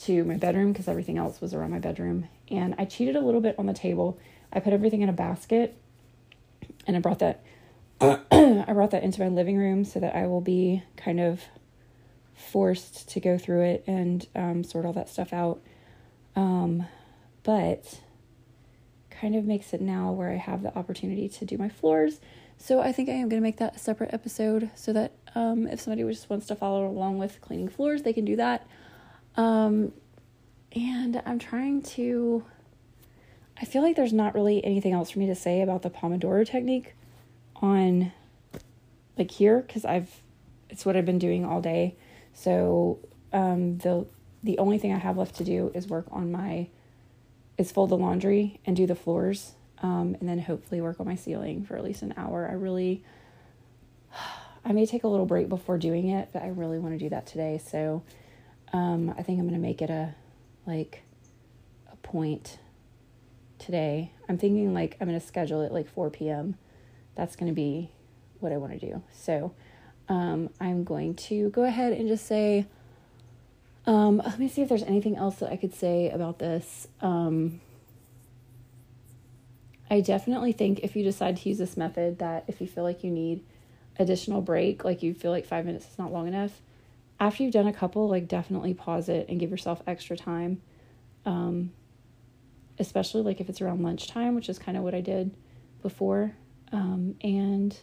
to 0.00 0.24
my 0.24 0.36
bedroom 0.36 0.72
because 0.72 0.88
everything 0.88 1.18
else 1.18 1.40
was 1.40 1.54
around 1.54 1.70
my 1.70 1.78
bedroom. 1.78 2.28
And 2.50 2.74
I 2.78 2.84
cheated 2.84 3.16
a 3.16 3.20
little 3.20 3.40
bit 3.40 3.58
on 3.58 3.66
the 3.66 3.72
table. 3.72 4.18
I 4.52 4.60
put 4.60 4.72
everything 4.72 5.02
in 5.02 5.08
a 5.08 5.12
basket 5.12 5.76
and 6.86 6.96
I 6.96 7.00
brought 7.00 7.20
that 7.20 7.42
I 8.00 8.72
brought 8.72 8.90
that 8.90 9.02
into 9.02 9.20
my 9.20 9.28
living 9.28 9.56
room 9.56 9.84
so 9.84 10.00
that 10.00 10.14
I 10.14 10.26
will 10.26 10.40
be 10.40 10.82
kind 10.96 11.20
of 11.20 11.42
forced 12.34 13.08
to 13.10 13.20
go 13.20 13.38
through 13.38 13.62
it 13.62 13.84
and 13.86 14.26
um, 14.34 14.64
sort 14.64 14.84
all 14.84 14.92
that 14.92 15.08
stuff 15.08 15.32
out. 15.32 15.60
Um, 16.36 16.86
but 17.42 18.00
kind 19.10 19.36
of 19.36 19.44
makes 19.44 19.72
it 19.72 19.80
now 19.80 20.10
where 20.10 20.30
I 20.30 20.36
have 20.36 20.62
the 20.62 20.76
opportunity 20.76 21.28
to 21.28 21.44
do 21.44 21.56
my 21.56 21.68
floors. 21.68 22.20
So 22.58 22.80
I 22.80 22.92
think 22.92 23.08
I 23.08 23.12
am 23.12 23.28
going 23.28 23.40
to 23.40 23.46
make 23.46 23.58
that 23.58 23.76
a 23.76 23.78
separate 23.78 24.12
episode 24.12 24.70
so 24.74 24.92
that 24.92 25.12
um, 25.34 25.66
if 25.66 25.80
somebody 25.80 26.02
just 26.08 26.30
wants 26.30 26.46
to 26.46 26.56
follow 26.56 26.86
along 26.86 27.18
with 27.18 27.40
cleaning 27.40 27.68
floors, 27.68 28.02
they 28.02 28.12
can 28.12 28.24
do 28.24 28.36
that. 28.36 28.66
Um, 29.36 29.92
and 30.74 31.22
I'm 31.26 31.38
trying 31.38 31.82
to. 31.82 32.44
I 33.60 33.64
feel 33.64 33.82
like 33.82 33.94
there's 33.94 34.12
not 34.12 34.34
really 34.34 34.64
anything 34.64 34.92
else 34.92 35.10
for 35.10 35.20
me 35.20 35.26
to 35.26 35.34
say 35.34 35.60
about 35.60 35.82
the 35.82 35.90
Pomodoro 35.90 36.44
technique 36.44 36.94
on 37.56 38.12
like 39.16 39.30
here 39.30 39.62
because 39.64 39.84
I've 39.84 40.20
it's 40.68 40.84
what 40.84 40.96
I've 40.96 41.06
been 41.06 41.20
doing 41.20 41.44
all 41.44 41.60
day. 41.60 41.94
So 42.34 42.98
um, 43.32 43.78
the 43.78 44.06
the 44.42 44.58
only 44.58 44.78
thing 44.78 44.92
I 44.92 44.98
have 44.98 45.16
left 45.16 45.36
to 45.36 45.44
do 45.44 45.70
is 45.74 45.88
work 45.88 46.06
on 46.10 46.30
my 46.30 46.68
is 47.56 47.72
fold 47.72 47.90
the 47.90 47.96
laundry 47.96 48.60
and 48.66 48.76
do 48.76 48.86
the 48.86 48.94
floors, 48.94 49.52
um, 49.82 50.16
and 50.20 50.28
then 50.28 50.38
hopefully 50.38 50.80
work 50.80 51.00
on 51.00 51.06
my 51.06 51.14
ceiling 51.14 51.64
for 51.64 51.76
at 51.76 51.84
least 51.84 52.02
an 52.02 52.12
hour. 52.16 52.48
I 52.48 52.54
really 52.54 53.02
I 54.64 54.72
may 54.72 54.86
take 54.86 55.04
a 55.04 55.08
little 55.08 55.26
break 55.26 55.48
before 55.48 55.78
doing 55.78 56.08
it, 56.08 56.30
but 56.32 56.42
I 56.42 56.48
really 56.48 56.78
want 56.78 56.94
to 56.94 56.98
do 56.98 57.08
that 57.10 57.26
today. 57.26 57.60
So 57.64 58.02
um, 58.72 59.14
I 59.16 59.22
think 59.22 59.38
I'm 59.38 59.46
gonna 59.46 59.58
make 59.58 59.80
it 59.80 59.90
a 59.90 60.14
like 60.66 61.02
a 61.90 61.96
point 61.96 62.58
today. 63.58 64.12
I'm 64.28 64.38
thinking 64.38 64.74
like 64.74 64.96
I'm 65.00 65.06
gonna 65.08 65.20
schedule 65.20 65.62
it 65.62 65.72
like 65.72 65.88
4 65.88 66.10
p.m 66.10 66.56
that's 67.14 67.36
to 67.36 67.52
be 67.52 67.90
what 68.40 68.52
I 68.52 68.56
want 68.56 68.78
to 68.78 68.78
do. 68.78 69.02
So 69.12 69.54
um, 70.08 70.50
I'm 70.60 70.84
going 70.84 71.14
to 71.14 71.50
go 71.50 71.64
ahead 71.64 71.92
and 71.92 72.08
just 72.08 72.26
say, 72.26 72.66
um, 73.86 74.18
let 74.18 74.38
me 74.38 74.48
see 74.48 74.62
if 74.62 74.68
there's 74.68 74.82
anything 74.82 75.16
else 75.16 75.36
that 75.36 75.50
I 75.50 75.56
could 75.56 75.74
say 75.74 76.10
about 76.10 76.38
this. 76.38 76.88
Um, 77.00 77.60
I 79.90 80.00
definitely 80.00 80.52
think 80.52 80.80
if 80.80 80.96
you 80.96 81.04
decide 81.04 81.36
to 81.38 81.48
use 81.48 81.58
this 81.58 81.76
method, 81.76 82.18
that 82.18 82.44
if 82.48 82.60
you 82.60 82.66
feel 82.66 82.84
like 82.84 83.04
you 83.04 83.10
need 83.10 83.44
additional 83.98 84.40
break, 84.40 84.84
like 84.84 85.02
you 85.02 85.14
feel 85.14 85.30
like 85.30 85.46
five 85.46 85.66
minutes 85.66 85.86
is 85.86 85.98
not 85.98 86.12
long 86.12 86.26
enough, 86.26 86.60
after 87.20 87.42
you've 87.42 87.52
done 87.52 87.66
a 87.66 87.72
couple, 87.72 88.08
like 88.08 88.26
definitely 88.26 88.74
pause 88.74 89.08
it 89.08 89.28
and 89.28 89.38
give 89.38 89.50
yourself 89.50 89.82
extra 89.86 90.16
time. 90.16 90.60
Um, 91.26 91.72
especially 92.78 93.22
like 93.22 93.40
if 93.40 93.48
it's 93.48 93.60
around 93.60 93.82
lunchtime, 93.82 94.34
which 94.34 94.48
is 94.48 94.58
kind 94.58 94.76
of 94.76 94.82
what 94.82 94.94
I 94.94 95.00
did 95.00 95.34
before. 95.82 96.32
Um, 96.72 97.14
and 97.22 97.76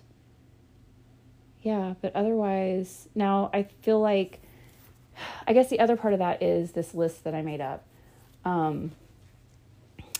yeah, 1.62 1.93
but 2.02 2.15
otherwise, 2.15 3.08
now 3.13 3.50
I 3.54 3.63
feel 3.82 4.00
like, 4.00 4.41
I 5.47 5.54
guess 5.54 5.69
the 5.69 5.80
other 5.80 5.95
part 5.95 6.13
of 6.13 6.19
that 6.19 6.41
is 6.41 6.71
this 6.71 6.93
list 6.93 7.24
that 7.24 7.36
I 7.36 7.41
made 7.41 7.62
up. 7.62 7.86
Um, 8.43 8.91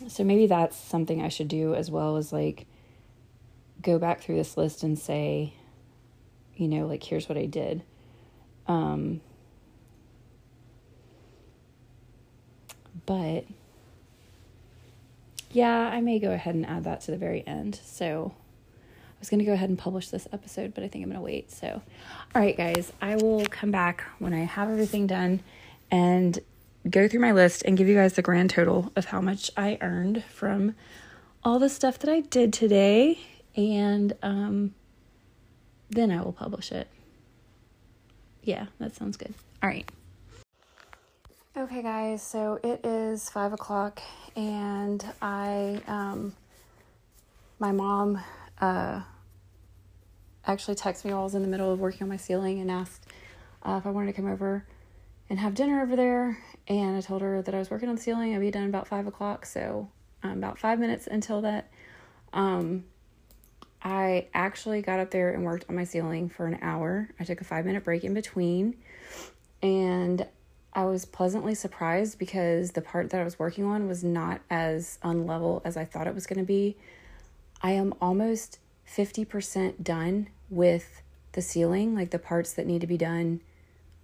so 0.08 0.24
maybe 0.24 0.48
that's 0.48 0.78
something 0.78 1.22
I 1.22 1.30
should 1.30 1.48
do 1.48 1.76
as 1.76 1.90
well 1.92 2.18
as 2.18 2.32
like 2.32 2.66
go 3.82 3.98
back 3.98 4.22
through 4.22 4.36
this 4.36 4.58
list 4.58 4.84
and 4.84 4.98
say, 4.98 5.54
you 6.56 6.68
know, 6.68 6.86
like 6.86 7.04
here's 7.04 7.28
what 7.28 7.38
I 7.38 7.46
did. 7.46 7.84
Um, 8.68 9.22
but 13.06 13.46
yeah, 15.52 15.90
I 15.90 16.02
may 16.02 16.20
go 16.20 16.32
ahead 16.32 16.56
and 16.56 16.66
add 16.66 16.84
that 16.86 17.02
to 17.02 17.12
the 17.12 17.18
very 17.18 17.46
end. 17.46 17.80
So 17.84 18.34
was 19.22 19.30
going 19.30 19.40
to 19.40 19.46
go 19.46 19.54
ahead 19.54 19.70
and 19.70 19.78
publish 19.78 20.10
this 20.10 20.28
episode, 20.34 20.74
but 20.74 20.84
I 20.84 20.90
think 20.90 21.04
I'm 21.04 21.10
going 21.10 21.20
to 21.20 21.24
wait. 21.24 21.52
So, 21.52 21.82
all 22.36 22.42
right, 22.42 22.58
guys, 22.58 22.92
I 23.02 23.16
will 23.16 23.46
come 23.46 23.72
back 23.72 24.04
when 24.20 24.34
I 24.34 24.40
have 24.40 24.70
everything 24.70 25.08
done 25.08 25.42
and 25.90 26.38
go 26.90 27.08
through 27.08 27.20
my 27.22 27.32
list 27.32 27.62
and 27.64 27.78
give 27.78 27.88
you 27.88 27.96
guys 27.96 28.14
the 28.14 28.22
grand 28.22 28.50
total 28.50 28.92
of 28.96 29.06
how 29.06 29.22
much 29.22 29.52
I 29.56 29.78
earned 29.80 30.24
from 30.24 30.76
all 31.44 31.60
the 31.60 31.70
stuff 31.70 32.00
that 32.00 32.10
I 32.10 32.22
did 32.22 32.52
today. 32.52 33.20
And 33.56 34.14
um, 34.24 34.74
then 35.90 36.12
I 36.12 36.22
will 36.22 36.34
publish 36.34 36.72
it. 36.72 36.88
Yeah, 38.44 38.66
that 38.80 38.96
sounds 38.96 39.18
good. 39.18 39.34
All 39.62 39.70
right. 39.70 39.90
Okay, 41.56 41.84
guys, 41.84 42.24
so 42.24 42.60
it 42.64 42.84
is 42.86 43.30
five 43.30 43.52
o'clock, 43.52 44.02
and 44.38 45.06
I, 45.22 45.82
um, 45.86 46.34
my 47.60 47.74
mom, 47.74 48.22
uh, 48.62 49.02
actually 50.46 50.76
texted 50.76 51.06
me 51.06 51.12
while 51.12 51.22
I 51.22 51.24
was 51.26 51.36
in 51.36 51.42
the 51.42 51.48
middle 51.48 51.72
of 51.72 51.80
working 51.80 52.04
on 52.04 52.10
my 52.10 52.18
ceiling 52.18 52.60
and 52.60 52.72
asked 52.72 53.06
uh, 53.64 53.78
if 53.80 53.86
I 53.86 53.92
wanted 53.92 54.08
to 54.08 54.14
come 54.14 54.32
over 54.32 54.66
and 55.30 55.40
have 55.40 55.54
dinner 55.54 55.82
over 55.82 55.96
there. 55.96 56.38
And 56.68 56.98
I 56.98 57.02
told 57.02 57.22
her 57.22 57.42
that 57.42 57.54
I 57.54 57.60
was 57.60 57.70
working 57.70 57.90
on 57.90 57.96
the 57.96 58.02
ceiling. 58.02 58.36
I'd 58.36 58.42
be 58.42 58.52
done 58.52 58.66
about 58.66 58.88
five 58.88 59.08
o'clock. 59.08 59.46
So 59.46 59.90
um, 60.24 60.32
about 60.32 60.60
five 60.60 60.80
minutes 60.80 61.08
until 61.08 61.42
that. 61.42 61.72
Um, 62.34 62.86
I 63.84 64.28
actually 64.34 64.82
got 64.82 65.00
up 65.00 65.12
there 65.12 65.32
and 65.32 65.44
worked 65.44 65.66
on 65.70 65.76
my 65.76 65.84
ceiling 65.84 66.30
for 66.30 66.46
an 66.46 66.60
hour. 66.62 67.10
I 67.20 67.24
took 67.24 67.42
a 67.42 67.44
five 67.44 67.66
minute 67.66 67.84
break 67.84 68.04
in 68.04 68.14
between. 68.14 68.76
And 69.64 70.26
I 70.74 70.86
was 70.86 71.06
pleasantly 71.06 71.56
surprised 71.56 72.18
because 72.18 72.72
the 72.72 72.82
part 72.82 73.10
that 73.10 73.20
I 73.20 73.24
was 73.24 73.38
working 73.38 73.66
on 73.66 73.88
was 73.88 74.04
not 74.04 74.42
as 74.50 75.00
unlevel 75.04 75.62
as 75.66 75.76
I 75.76 75.86
thought 75.86 76.08
it 76.08 76.16
was 76.16 76.26
going 76.26 76.40
to 76.40 76.46
be. 76.46 76.78
I 77.62 77.72
am 77.72 77.94
almost 78.02 78.60
50% 78.96 79.84
done 79.84 80.28
with 80.50 81.02
the 81.32 81.42
ceiling, 81.42 81.96
like 81.96 82.12
the 82.12 82.20
parts 82.20 82.54
that 82.54 82.68
need 82.68 82.82
to 82.82 82.88
be 82.88 82.98
done 82.98 83.42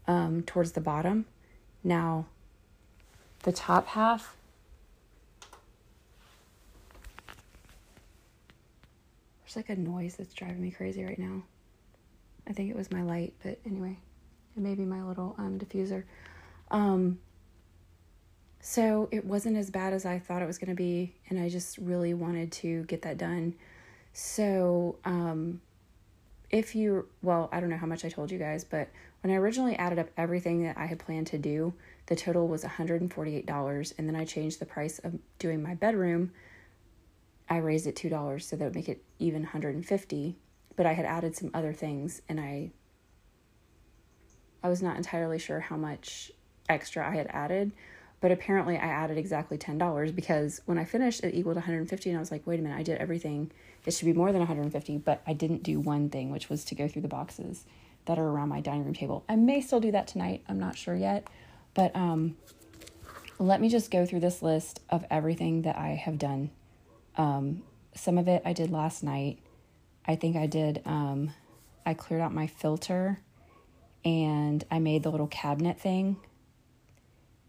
um, 0.08 0.44
towards 0.44 0.72
the 0.72 0.82
bottom. 0.82 1.26
Now, 1.84 2.28
the 3.44 3.52
top 3.52 3.88
half, 3.88 4.36
there's 9.44 9.56
like 9.56 9.70
a 9.70 9.76
noise 9.76 10.16
that's 10.16 10.34
driving 10.34 10.62
me 10.62 10.72
crazy 10.72 11.04
right 11.04 11.20
now. 11.20 11.44
I 12.48 12.54
think 12.54 12.70
it 12.70 12.76
was 12.78 12.92
my 12.92 13.02
light, 13.02 13.34
but 13.44 13.60
anyway, 13.66 13.98
it 14.56 14.64
may 14.64 14.76
be 14.76 14.86
my 14.86 15.04
little 15.04 15.36
um, 15.38 15.60
diffuser. 15.60 16.04
Um, 16.72 17.20
so 18.62 19.10
it 19.12 19.26
wasn't 19.26 19.58
as 19.58 19.70
bad 19.70 19.94
as 19.94 20.06
I 20.06 20.20
thought 20.20 20.42
it 20.42 20.46
was 20.46 20.58
going 20.58 20.70
to 20.70 20.76
be, 20.76 21.14
and 21.30 21.40
I 21.40 21.50
just 21.50 21.78
really 21.78 22.14
wanted 22.14 22.52
to 22.54 22.84
get 22.84 23.02
that 23.02 23.18
done. 23.18 23.56
So, 24.14 24.98
um, 25.06 25.62
if 26.50 26.76
you, 26.76 27.08
well, 27.22 27.50
I 27.52 27.60
don't 27.60 27.70
know 27.70 27.78
how 27.78 27.88
much 27.88 28.06
I 28.06 28.10
told 28.10 28.32
you 28.32 28.40
guys, 28.40 28.64
but 28.64 28.90
when 29.22 29.34
I 29.34 29.38
originally 29.38 29.76
added 29.76 30.00
up 30.00 30.08
everything 30.18 30.64
that 30.64 30.78
I 30.78 30.86
had 30.86 31.00
planned 31.00 31.28
to 31.28 31.38
do, 31.38 31.74
the 32.06 32.16
total 32.16 32.48
was 32.48 32.64
$148. 32.64 33.94
And 33.98 34.08
then 34.08 34.16
I 34.16 34.26
changed 34.26 34.60
the 34.60 34.66
price 34.66 35.00
of 35.00 35.20
doing 35.40 35.62
my 35.62 35.76
bedroom. 35.76 36.32
I 37.50 37.58
raised 37.58 37.88
it 37.88 37.96
$2 37.96 38.42
so 38.42 38.56
that 38.56 38.64
would 38.64 38.76
make 38.76 38.90
it 38.90 39.04
even 39.20 39.42
150 39.44 40.38
but 40.78 40.86
I 40.86 40.94
had 40.94 41.06
added 41.06 41.36
some 41.36 41.52
other 41.54 41.74
things 41.74 42.22
and 42.30 42.40
I 42.40 42.72
I 44.64 44.70
was 44.70 44.82
not 44.82 44.96
entirely 44.96 45.40
sure 45.40 45.60
how 45.60 45.76
much 45.76 46.32
extra 46.70 47.08
I 47.08 47.16
had 47.16 47.28
added, 47.28 47.72
but 48.22 48.32
apparently 48.32 48.76
I 48.76 48.88
added 48.88 49.18
exactly 49.18 49.58
$10 49.58 50.16
because 50.16 50.62
when 50.66 50.78
I 50.78 50.84
finished 50.84 51.24
it 51.24 51.36
equaled 51.36 51.58
150 51.58 52.10
and 52.10 52.18
I 52.18 52.20
was 52.20 52.32
like, 52.32 52.46
wait 52.48 52.60
a 52.60 52.64
minute, 52.64 52.78
I 52.78 52.84
did 52.84 52.98
everything. 52.98 53.52
It 53.88 53.94
should 53.94 54.06
be 54.06 54.12
more 54.14 54.34
than 54.34 54.40
150, 54.40 54.98
but 54.98 55.22
I 55.26 55.32
didn't 55.32 55.64
do 55.64 55.80
one 55.80 56.10
thing, 56.10 56.30
which 56.30 56.50
was 56.50 56.66
to 56.66 56.76
go 56.76 56.90
through 56.90 57.04
the 57.04 57.08
boxes 57.08 57.64
that 58.04 58.20
are 58.20 58.28
around 58.28 58.50
my 58.50 58.60
dining 58.60 58.84
room 58.84 58.94
table. 58.94 59.24
I 59.30 59.38
may 59.38 59.62
still 59.62 59.80
do 59.80 59.92
that 59.92 60.08
tonight. 60.08 60.44
I'm 60.50 60.60
not 60.60 60.78
sure 60.78 60.94
yet, 60.94 61.26
but 61.74 61.96
um 61.96 62.36
let 63.40 63.62
me 63.62 63.70
just 63.70 63.90
go 63.90 64.06
through 64.06 64.20
this 64.20 64.42
list 64.42 64.82
of 64.90 65.06
everything 65.10 65.62
that 65.62 65.78
I 65.78 65.90
have 65.90 66.18
done. 66.18 66.50
Um 67.16 67.64
some 67.96 68.18
of 68.18 68.28
it 68.28 68.42
I 68.44 68.52
did 68.52 68.72
last 68.72 69.04
night. 69.04 69.40
I 70.06 70.18
think 70.18 70.36
I 70.36 70.48
did 70.48 70.82
um 70.86 71.32
I 71.86 71.94
cleared 71.94 72.22
out 72.22 72.34
my 72.34 72.48
filter 72.48 73.22
and 74.04 74.66
I 74.70 74.80
made 74.80 75.04
the 75.04 75.12
little 75.12 75.28
cabinet 75.28 75.80
thing. 75.80 76.18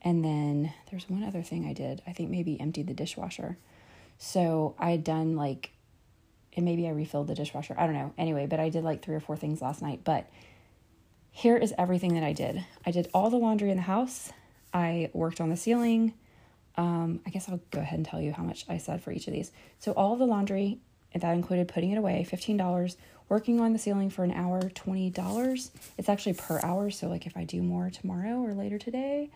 And 0.02 0.24
then 0.24 0.72
there's 0.90 1.10
one 1.10 1.24
other 1.24 1.42
thing 1.42 1.66
I 1.66 1.72
did. 1.72 2.00
I 2.06 2.12
think 2.12 2.30
maybe 2.30 2.60
emptied 2.60 2.86
the 2.86 2.94
dishwasher. 2.94 3.58
So 4.18 4.76
I 4.78 4.92
had 4.92 5.02
done 5.02 5.34
like, 5.34 5.72
and 6.58 6.64
maybe 6.64 6.88
I 6.88 6.90
refilled 6.90 7.28
the 7.28 7.36
dishwasher. 7.36 7.76
I 7.78 7.86
don't 7.86 7.94
know. 7.94 8.12
Anyway, 8.18 8.46
but 8.46 8.58
I 8.58 8.68
did 8.68 8.82
like 8.82 9.00
three 9.00 9.14
or 9.14 9.20
four 9.20 9.36
things 9.36 9.62
last 9.62 9.80
night. 9.80 10.00
But 10.02 10.28
here 11.30 11.56
is 11.56 11.72
everything 11.78 12.14
that 12.14 12.24
I 12.24 12.32
did 12.32 12.64
I 12.84 12.90
did 12.90 13.08
all 13.14 13.30
the 13.30 13.36
laundry 13.36 13.70
in 13.70 13.76
the 13.76 13.84
house, 13.84 14.32
I 14.74 15.08
worked 15.12 15.40
on 15.40 15.50
the 15.50 15.56
ceiling. 15.56 16.14
Um, 16.76 17.20
I 17.24 17.30
guess 17.30 17.48
I'll 17.48 17.60
go 17.70 17.78
ahead 17.80 17.98
and 17.98 18.06
tell 18.06 18.20
you 18.20 18.32
how 18.32 18.42
much 18.42 18.64
I 18.68 18.78
said 18.78 19.02
for 19.02 19.12
each 19.12 19.28
of 19.28 19.32
these. 19.32 19.52
So, 19.78 19.92
all 19.92 20.12
of 20.12 20.18
the 20.18 20.26
laundry, 20.26 20.78
that 21.14 21.32
included 21.32 21.68
putting 21.68 21.92
it 21.92 21.98
away, 21.98 22.26
$15 22.28 22.96
working 23.28 23.60
on 23.60 23.72
the 23.72 23.78
ceiling 23.78 24.10
for 24.10 24.24
an 24.24 24.32
hour, 24.32 24.60
$20. 24.62 25.70
It's 25.96 26.08
actually 26.08 26.32
per 26.34 26.60
hour, 26.62 26.90
so 26.90 27.08
like 27.08 27.26
if 27.26 27.36
I 27.36 27.44
do 27.44 27.62
more 27.62 27.90
tomorrow 27.90 28.40
or 28.40 28.54
later 28.54 28.78
today, 28.78 29.30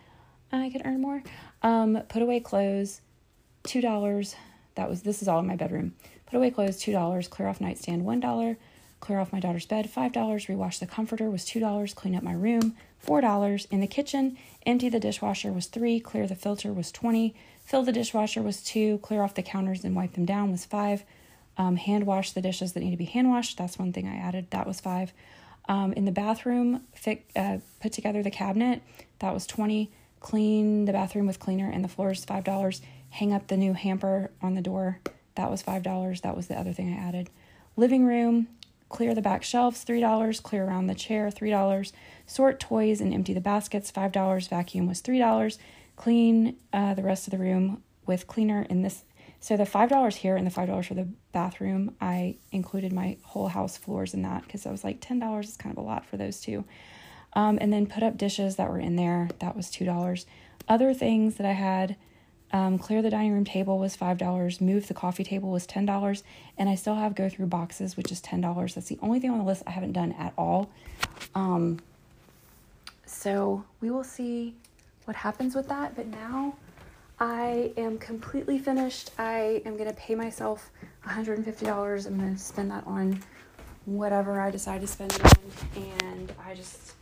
I 0.51 0.71
could 0.71 0.83
earn 0.85 1.01
more. 1.01 1.23
Um, 1.63 2.03
put 2.09 2.23
away 2.23 2.41
clothes, 2.41 3.01
$2. 3.65 4.35
That 4.75 4.89
was 4.89 5.03
this 5.03 5.23
is 5.23 5.29
all 5.29 5.39
in 5.41 5.47
my 5.47 5.57
bedroom. 5.57 5.95
Put 6.33 6.39
away 6.39 6.51
clothes, 6.51 6.83
$2, 6.83 7.29
clear 7.29 7.47
off 7.47 7.61
nightstand, 7.61 8.07
$1, 8.07 8.57
clear 9.01 9.19
off 9.19 9.35
my 9.35 9.39
daughter's 9.39 9.67
bed, 9.67 9.91
$5, 9.95 10.15
rewash 10.15 10.79
the 10.79 10.87
comforter 10.87 11.31
was 11.31 11.45
$2, 11.45 11.95
clean 11.95 12.15
up 12.15 12.23
my 12.23 12.33
room, 12.33 12.75
$4. 13.07 13.67
In 13.71 13.81
the 13.81 13.87
kitchen, 13.87 14.39
empty 14.65 14.89
the 14.89 14.99
dishwasher 14.99 15.53
was 15.53 15.67
3, 15.67 16.01
clear 16.01 16.27
the 16.27 16.35
filter 16.35 16.73
was 16.73 16.91
20, 16.91 17.35
fill 17.63 17.83
the 17.83 17.93
dishwasher 17.93 18.41
was 18.41 18.63
2, 18.63 18.97
clear 19.03 19.23
off 19.23 19.35
the 19.35 19.43
counters 19.43 19.85
and 19.85 19.95
wipe 19.95 20.15
them 20.15 20.25
down 20.25 20.51
was 20.51 20.65
5. 20.65 21.05
Um, 21.59 21.77
hand 21.77 22.07
wash 22.07 22.33
the 22.33 22.41
dishes 22.41 22.73
that 22.73 22.81
need 22.81 22.93
to 22.93 22.97
be 22.97 23.05
hand 23.05 23.29
washed. 23.29 23.59
That's 23.59 23.79
one 23.79 23.93
thing 23.93 24.09
I 24.09 24.17
added. 24.17 24.51
That 24.53 24.67
was 24.67 24.81
five. 24.81 25.13
Um, 25.69 25.93
in 25.93 26.07
the 26.07 26.13
bathroom, 26.13 26.81
fit, 26.95 27.27
uh, 27.37 27.59
put 27.83 27.93
together 27.93 28.23
the 28.23 28.31
cabinet. 28.31 28.81
That 29.19 29.35
was 29.35 29.47
20. 29.47 29.93
Clean 30.21 30.87
the 30.87 30.93
bathroom 30.93 31.27
with 31.27 31.39
cleaner 31.39 31.71
and 31.71 31.85
the 31.85 31.89
floors, 31.89 32.25
$5. 32.25 32.81
Hang 33.11 33.35
up 33.35 33.49
the 33.49 33.59
new 33.59 33.75
hamper 33.75 34.31
on 34.41 34.55
the 34.55 34.63
door. 34.63 34.99
That 35.35 35.51
was 35.51 35.63
$5. 35.63 36.21
That 36.21 36.37
was 36.37 36.47
the 36.49 36.59
other 36.59 36.73
thing 36.73 36.93
I 36.93 36.97
added. 36.97 37.31
Living 37.77 38.05
room, 38.05 38.49
clear 38.89 39.15
the 39.15 39.23
back 39.23 39.43
shelves, 39.43 39.85
$3. 39.85 40.43
Clear 40.43 40.65
around 40.65 40.87
the 40.87 40.95
chair, 40.95 41.31
$3. 41.31 41.93
Sort 42.27 42.61
toys 42.61 43.01
and 43.01 43.13
empty 43.13 43.33
the 43.33 43.41
baskets, 43.41 43.91
$5. 43.91 44.49
Vacuum 44.49 44.87
was 44.87 45.01
$3. 45.01 45.59
Clean 45.97 46.57
uh, 46.73 46.95
the 46.95 47.03
rest 47.03 47.27
of 47.27 47.31
the 47.31 47.39
room 47.39 47.83
with 48.07 48.27
cleaner 48.27 48.67
in 48.69 48.83
this 48.83 49.05
so 49.43 49.57
the 49.57 49.65
$5 49.65 50.15
here 50.15 50.37
and 50.37 50.47
the 50.47 50.53
$5 50.53 50.85
for 50.85 50.95
the 50.95 51.09
bathroom, 51.33 51.97
I 52.01 52.37
included 52.53 52.93
my 52.93 53.17
whole 53.25 53.49
house 53.49 53.77
floors 53.77 54.15
in 54.15 54.23
that 54.23 54.45
because 54.45 54.67
I 54.67 54.71
was 54.71 54.85
like 54.85 55.01
$10 55.01 55.43
is 55.43 55.57
kind 55.57 55.77
of 55.77 55.83
a 55.83 55.87
lot 55.87 56.07
for 56.07 56.17
those 56.17 56.41
two. 56.41 56.65
Um, 57.33 57.59
and 57.61 57.73
then 57.73 57.89
put 57.89 58.05
up 58.05 58.17
dishes 58.17 58.55
that 58.55 58.71
were 58.71 58.79
in 58.79 58.95
there. 58.95 59.31
That 59.41 59.57
was 59.57 59.67
$2. 59.67 60.27
Other 60.69 60.95
things 60.95 61.35
that 61.37 61.47
I 61.47 61.55
had 61.55 61.97
um, 62.53 62.79
clear 62.79 63.01
the 63.01 63.11
dining 63.11 63.33
room 63.33 63.45
table 63.45 63.79
was 63.79 63.97
$5. 63.97 64.61
Move 64.61 64.87
the 64.87 64.95
coffee 64.95 65.25
table 65.25 65.51
was 65.51 65.67
$10. 65.67 66.23
And 66.59 66.69
I 66.69 66.75
still 66.75 66.95
have 66.95 67.15
go 67.15 67.29
through 67.29 67.47
boxes, 67.47 67.97
which 67.97 68.13
is 68.13 68.21
$10. 68.21 68.75
That's 68.75 68.89
the 68.89 68.99
only 69.01 69.21
thing 69.21 69.31
on 69.31 69.39
the 69.39 69.45
list 69.45 69.63
I 69.67 69.71
haven't 69.71 69.93
done 69.93 70.13
at 70.13 70.35
all. 70.37 70.71
Um, 71.35 71.81
so 73.07 73.65
we 73.81 73.91
will 73.91 74.05
see 74.05 74.55
what 75.07 75.17
happens 75.17 75.55
with 75.55 75.69
that. 75.69 75.97
But 75.97 76.09
now 76.09 76.57
I 77.19 77.73
am 77.79 77.97
completely 77.97 78.59
finished. 78.59 79.13
I 79.19 79.63
am 79.65 79.79
going 79.79 79.89
to 79.89 79.97
pay 79.97 80.15
myself 80.15 80.71
$150. 81.07 82.07
I'm 82.07 82.19
going 82.19 82.35
to 82.35 82.39
spend 82.39 82.71
that 82.71 82.87
on 82.87 83.23
whatever 83.87 84.41
I 84.41 84.51
decide 84.51 84.83
to 84.83 84.87
spend 84.87 85.13
it 85.15 85.25
on. 85.25 85.83
And 85.83 86.33
I 86.45 86.55
just 86.55 86.93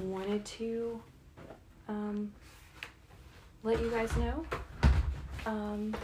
wanted 0.00 0.44
to 0.44 1.00
um, 1.88 2.32
let 3.62 3.80
you 3.80 3.88
guys 3.90 4.14
know 4.16 4.44
um, 5.46 5.96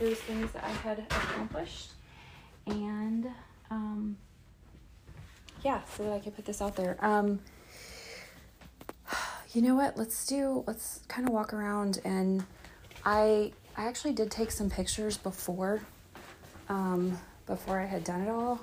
those 0.00 0.18
things 0.18 0.50
that 0.52 0.64
I 0.64 0.70
had 0.70 1.00
accomplished. 1.00 1.90
And 2.66 3.26
um, 3.70 4.16
yeah, 5.62 5.80
so 5.96 6.04
that 6.04 6.12
I 6.12 6.18
could 6.20 6.34
put 6.34 6.44
this 6.44 6.62
out 6.62 6.76
there. 6.76 6.96
Um, 7.00 7.40
you 9.52 9.60
know 9.60 9.74
what? 9.74 9.98
Let's 9.98 10.24
do, 10.26 10.64
let's 10.66 11.00
kind 11.08 11.26
of 11.26 11.34
walk 11.34 11.52
around 11.52 12.00
and 12.04 12.44
I, 13.04 13.52
I 13.76 13.86
actually 13.86 14.12
did 14.12 14.30
take 14.30 14.50
some 14.50 14.70
pictures 14.70 15.18
before, 15.18 15.82
um, 16.68 17.18
before 17.46 17.80
I 17.80 17.86
had 17.86 18.04
done 18.04 18.22
it 18.22 18.30
all. 18.30 18.60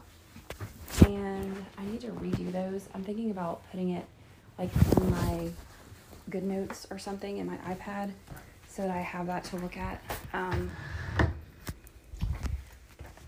And 1.06 1.66
I 1.78 1.86
need 1.86 2.02
to 2.02 2.08
redo 2.08 2.52
those. 2.52 2.88
I'm 2.94 3.04
thinking 3.04 3.32
about 3.32 3.62
putting 3.72 3.92
it 3.92 4.06
like 4.58 4.70
in 4.98 5.10
my 5.12 5.50
GoodNotes 6.30 6.90
or 6.92 7.00
something 7.00 7.38
in 7.38 7.48
my 7.48 7.58
iPad 7.58 8.12
so 8.72 8.84
that 8.84 8.92
I 8.92 9.02
have 9.02 9.28
that 9.28 9.44
to 9.46 9.58
look 9.58 9.76
at. 9.76 10.02
Um, 10.32 10.72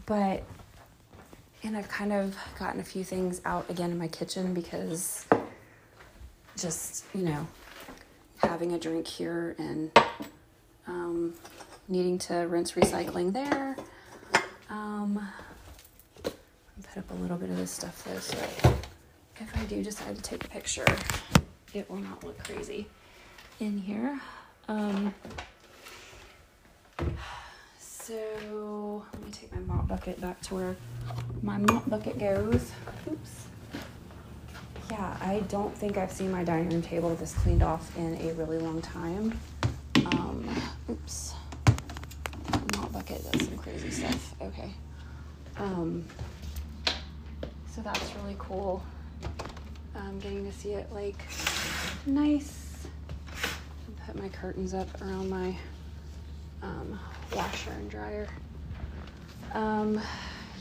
but, 0.06 0.44
and 1.64 1.76
I've 1.76 1.90
kind 1.90 2.14
of 2.14 2.38
gotten 2.58 2.80
a 2.80 2.84
few 2.84 3.04
things 3.04 3.42
out 3.44 3.70
again 3.70 3.92
in 3.92 3.98
my 3.98 4.08
kitchen 4.08 4.54
because 4.54 5.26
just, 6.58 7.04
you 7.14 7.24
know, 7.24 7.46
having 8.38 8.72
a 8.74 8.80
drink 8.80 9.06
here 9.06 9.56
and 9.58 9.92
um, 10.88 11.34
needing 11.90 12.18
to 12.20 12.36
rinse 12.36 12.74
recycling 12.74 13.34
there. 13.34 13.76
Um, 14.70 15.28
put 16.24 16.98
up 16.98 17.12
a 17.12 17.16
little 17.16 17.38
bit 17.38 17.50
of 17.50 17.58
this 17.58 17.72
stuff 17.72 18.04
though, 18.06 18.20
so 18.20 18.38
if 19.40 19.58
I 19.58 19.66
do 19.66 19.84
decide 19.84 20.16
to 20.16 20.22
take 20.22 20.46
a 20.46 20.48
picture, 20.48 20.86
it 21.74 21.90
will 21.90 21.98
not 21.98 22.24
look 22.24 22.42
crazy 22.44 22.88
in 23.60 23.78
here. 23.78 24.20
Um, 24.68 25.14
so 27.80 29.06
let 29.14 29.26
me 29.26 29.32
take 29.32 29.54
my 29.54 29.60
mop 29.60 29.88
bucket 29.88 30.20
back 30.22 30.42
to 30.42 30.56
where 30.56 30.76
my 31.42 31.58
mop 31.58 31.90
bucket 31.90 32.20
goes. 32.20 32.72
Oops 33.12 33.48
yeah, 34.94 35.18
I 35.22 35.40
don't 35.50 35.76
think 35.76 35.98
I've 35.98 36.12
seen 36.12 36.32
my 36.32 36.44
dining 36.44 36.70
room 36.70 36.82
table 36.84 37.16
this 37.16 37.34
cleaned 37.34 37.64
off 37.64 37.98
in 37.98 38.16
a 38.22 38.34
really 38.34 38.60
long 38.60 38.80
time. 38.82 39.40
Um, 40.06 40.48
oops. 40.88 41.34
Mop 42.76 42.92
bucket 42.92 43.24
does 43.32 43.48
some 43.48 43.58
crazy 43.58 43.90
stuff. 43.90 44.36
Okay. 44.40 44.72
Um, 45.58 46.06
so 47.74 47.82
that's 47.82 48.14
really 48.22 48.36
cool. 48.38 48.84
Um, 49.96 50.20
getting 50.20 50.46
to 50.46 50.56
see 50.56 50.74
it 50.74 50.92
like 50.92 51.18
nice. 52.06 52.63
Put 54.14 54.22
my 54.22 54.30
curtains 54.30 54.76
up 54.76 55.02
around 55.02 55.28
my 55.28 55.56
um, 56.62 57.00
washer 57.36 57.72
and 57.72 57.90
dryer. 57.90 58.28
Um, 59.54 60.00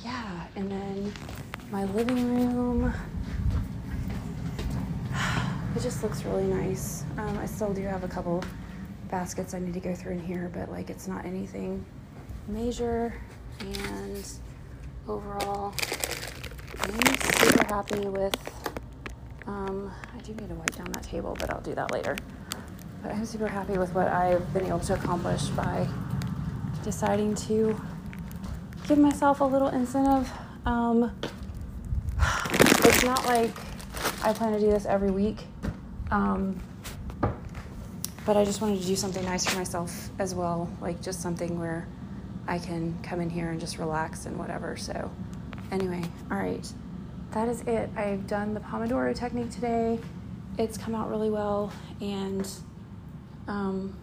yeah, 0.02 0.46
and 0.56 0.70
then 0.70 1.12
my 1.70 1.84
living 1.84 2.34
room. 2.34 2.94
It 5.74 5.80
just 5.80 6.02
looks 6.02 6.22
really 6.24 6.44
nice. 6.44 7.04
Um, 7.16 7.38
I 7.38 7.46
still 7.46 7.72
do 7.72 7.82
have 7.82 8.04
a 8.04 8.08
couple 8.08 8.44
baskets 9.10 9.54
I 9.54 9.58
need 9.58 9.72
to 9.72 9.80
go 9.80 9.94
through 9.94 10.12
in 10.12 10.20
here, 10.20 10.50
but 10.52 10.70
like 10.70 10.90
it's 10.90 11.08
not 11.08 11.24
anything 11.24 11.82
major. 12.46 13.14
And 13.60 14.22
overall, 15.08 15.74
I'm 16.78 17.16
super 17.16 17.66
happy 17.66 18.06
with. 18.06 18.36
Um, 19.46 19.90
I 20.14 20.18
do 20.20 20.34
need 20.34 20.48
to 20.50 20.54
wipe 20.54 20.76
down 20.76 20.92
that 20.92 21.04
table, 21.04 21.36
but 21.40 21.50
I'll 21.50 21.62
do 21.62 21.74
that 21.74 21.90
later. 21.90 22.16
But 23.02 23.12
I'm 23.12 23.26
super 23.26 23.48
happy 23.48 23.78
with 23.78 23.94
what 23.94 24.06
I've 24.08 24.52
been 24.54 24.66
able 24.66 24.80
to 24.80 24.94
accomplish 24.94 25.46
by 25.48 25.88
deciding 26.84 27.34
to 27.34 27.80
give 28.86 28.98
myself 28.98 29.40
a 29.40 29.44
little 29.44 29.68
incentive. 29.68 30.30
Um, 30.64 31.10
it's 32.20 33.04
not 33.04 33.24
like 33.26 33.50
I 34.22 34.32
plan 34.32 34.52
to 34.52 34.60
do 34.60 34.70
this 34.70 34.86
every 34.86 35.10
week, 35.10 35.44
um, 36.12 36.60
but 38.24 38.36
I 38.36 38.44
just 38.44 38.60
wanted 38.60 38.80
to 38.80 38.86
do 38.86 38.94
something 38.94 39.24
nice 39.24 39.46
for 39.46 39.56
myself 39.56 40.10
as 40.20 40.34
well, 40.34 40.70
like 40.80 41.02
just 41.02 41.20
something 41.20 41.58
where 41.58 41.88
I 42.46 42.58
can 42.58 42.96
come 43.02 43.20
in 43.20 43.30
here 43.30 43.50
and 43.50 43.58
just 43.58 43.78
relax 43.78 44.26
and 44.26 44.38
whatever. 44.38 44.76
So, 44.76 45.10
anyway, 45.72 46.02
all 46.30 46.38
right, 46.38 46.72
that 47.32 47.48
is 47.48 47.62
it. 47.62 47.90
I've 47.96 48.26
done 48.28 48.54
the 48.54 48.60
Pomodoro 48.60 49.14
technique 49.14 49.50
today. 49.50 49.98
It's 50.58 50.78
come 50.78 50.94
out 50.94 51.10
really 51.10 51.30
well, 51.30 51.72
and 52.00 52.48
um, 53.52 53.94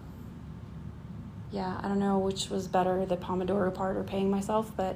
yeah, 1.51 1.79
I 1.81 1.87
don't 1.87 1.97
know 1.97 2.19
which 2.19 2.49
was 2.49 2.67
better, 2.67 3.03
the 3.07 3.17
Pomodoro 3.17 3.73
part 3.73 3.97
or 3.97 4.03
paying 4.03 4.29
myself, 4.29 4.71
but 4.77 4.95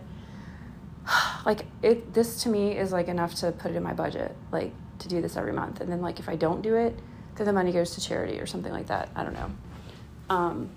like 1.45 1.65
it 1.81 2.13
this 2.13 2.43
to 2.43 2.49
me 2.49 2.77
is 2.77 2.91
like 2.91 3.07
enough 3.07 3.33
to 3.35 3.51
put 3.51 3.71
it 3.71 3.75
in 3.75 3.81
my 3.81 3.93
budget, 3.93 4.35
like 4.51 4.71
to 4.99 5.07
do 5.07 5.21
this 5.21 5.35
every 5.35 5.53
month. 5.53 5.81
And 5.81 5.91
then 5.91 6.01
like 6.01 6.19
if 6.19 6.29
I 6.29 6.35
don't 6.35 6.61
do 6.61 6.75
it, 6.75 6.97
then 7.35 7.47
the 7.47 7.53
money 7.53 7.71
goes 7.71 7.95
to 7.95 8.01
charity 8.01 8.39
or 8.39 8.45
something 8.45 8.71
like 8.71 8.87
that. 8.87 9.09
I 9.15 9.23
don't 9.23 9.33
know. 9.33 9.51
Um 10.29 10.69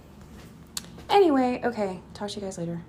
anyway, 1.11 1.61
okay, 1.63 2.01
talk 2.15 2.31
to 2.31 2.41
you 2.41 2.47
guys 2.47 2.57
later. 2.57 2.81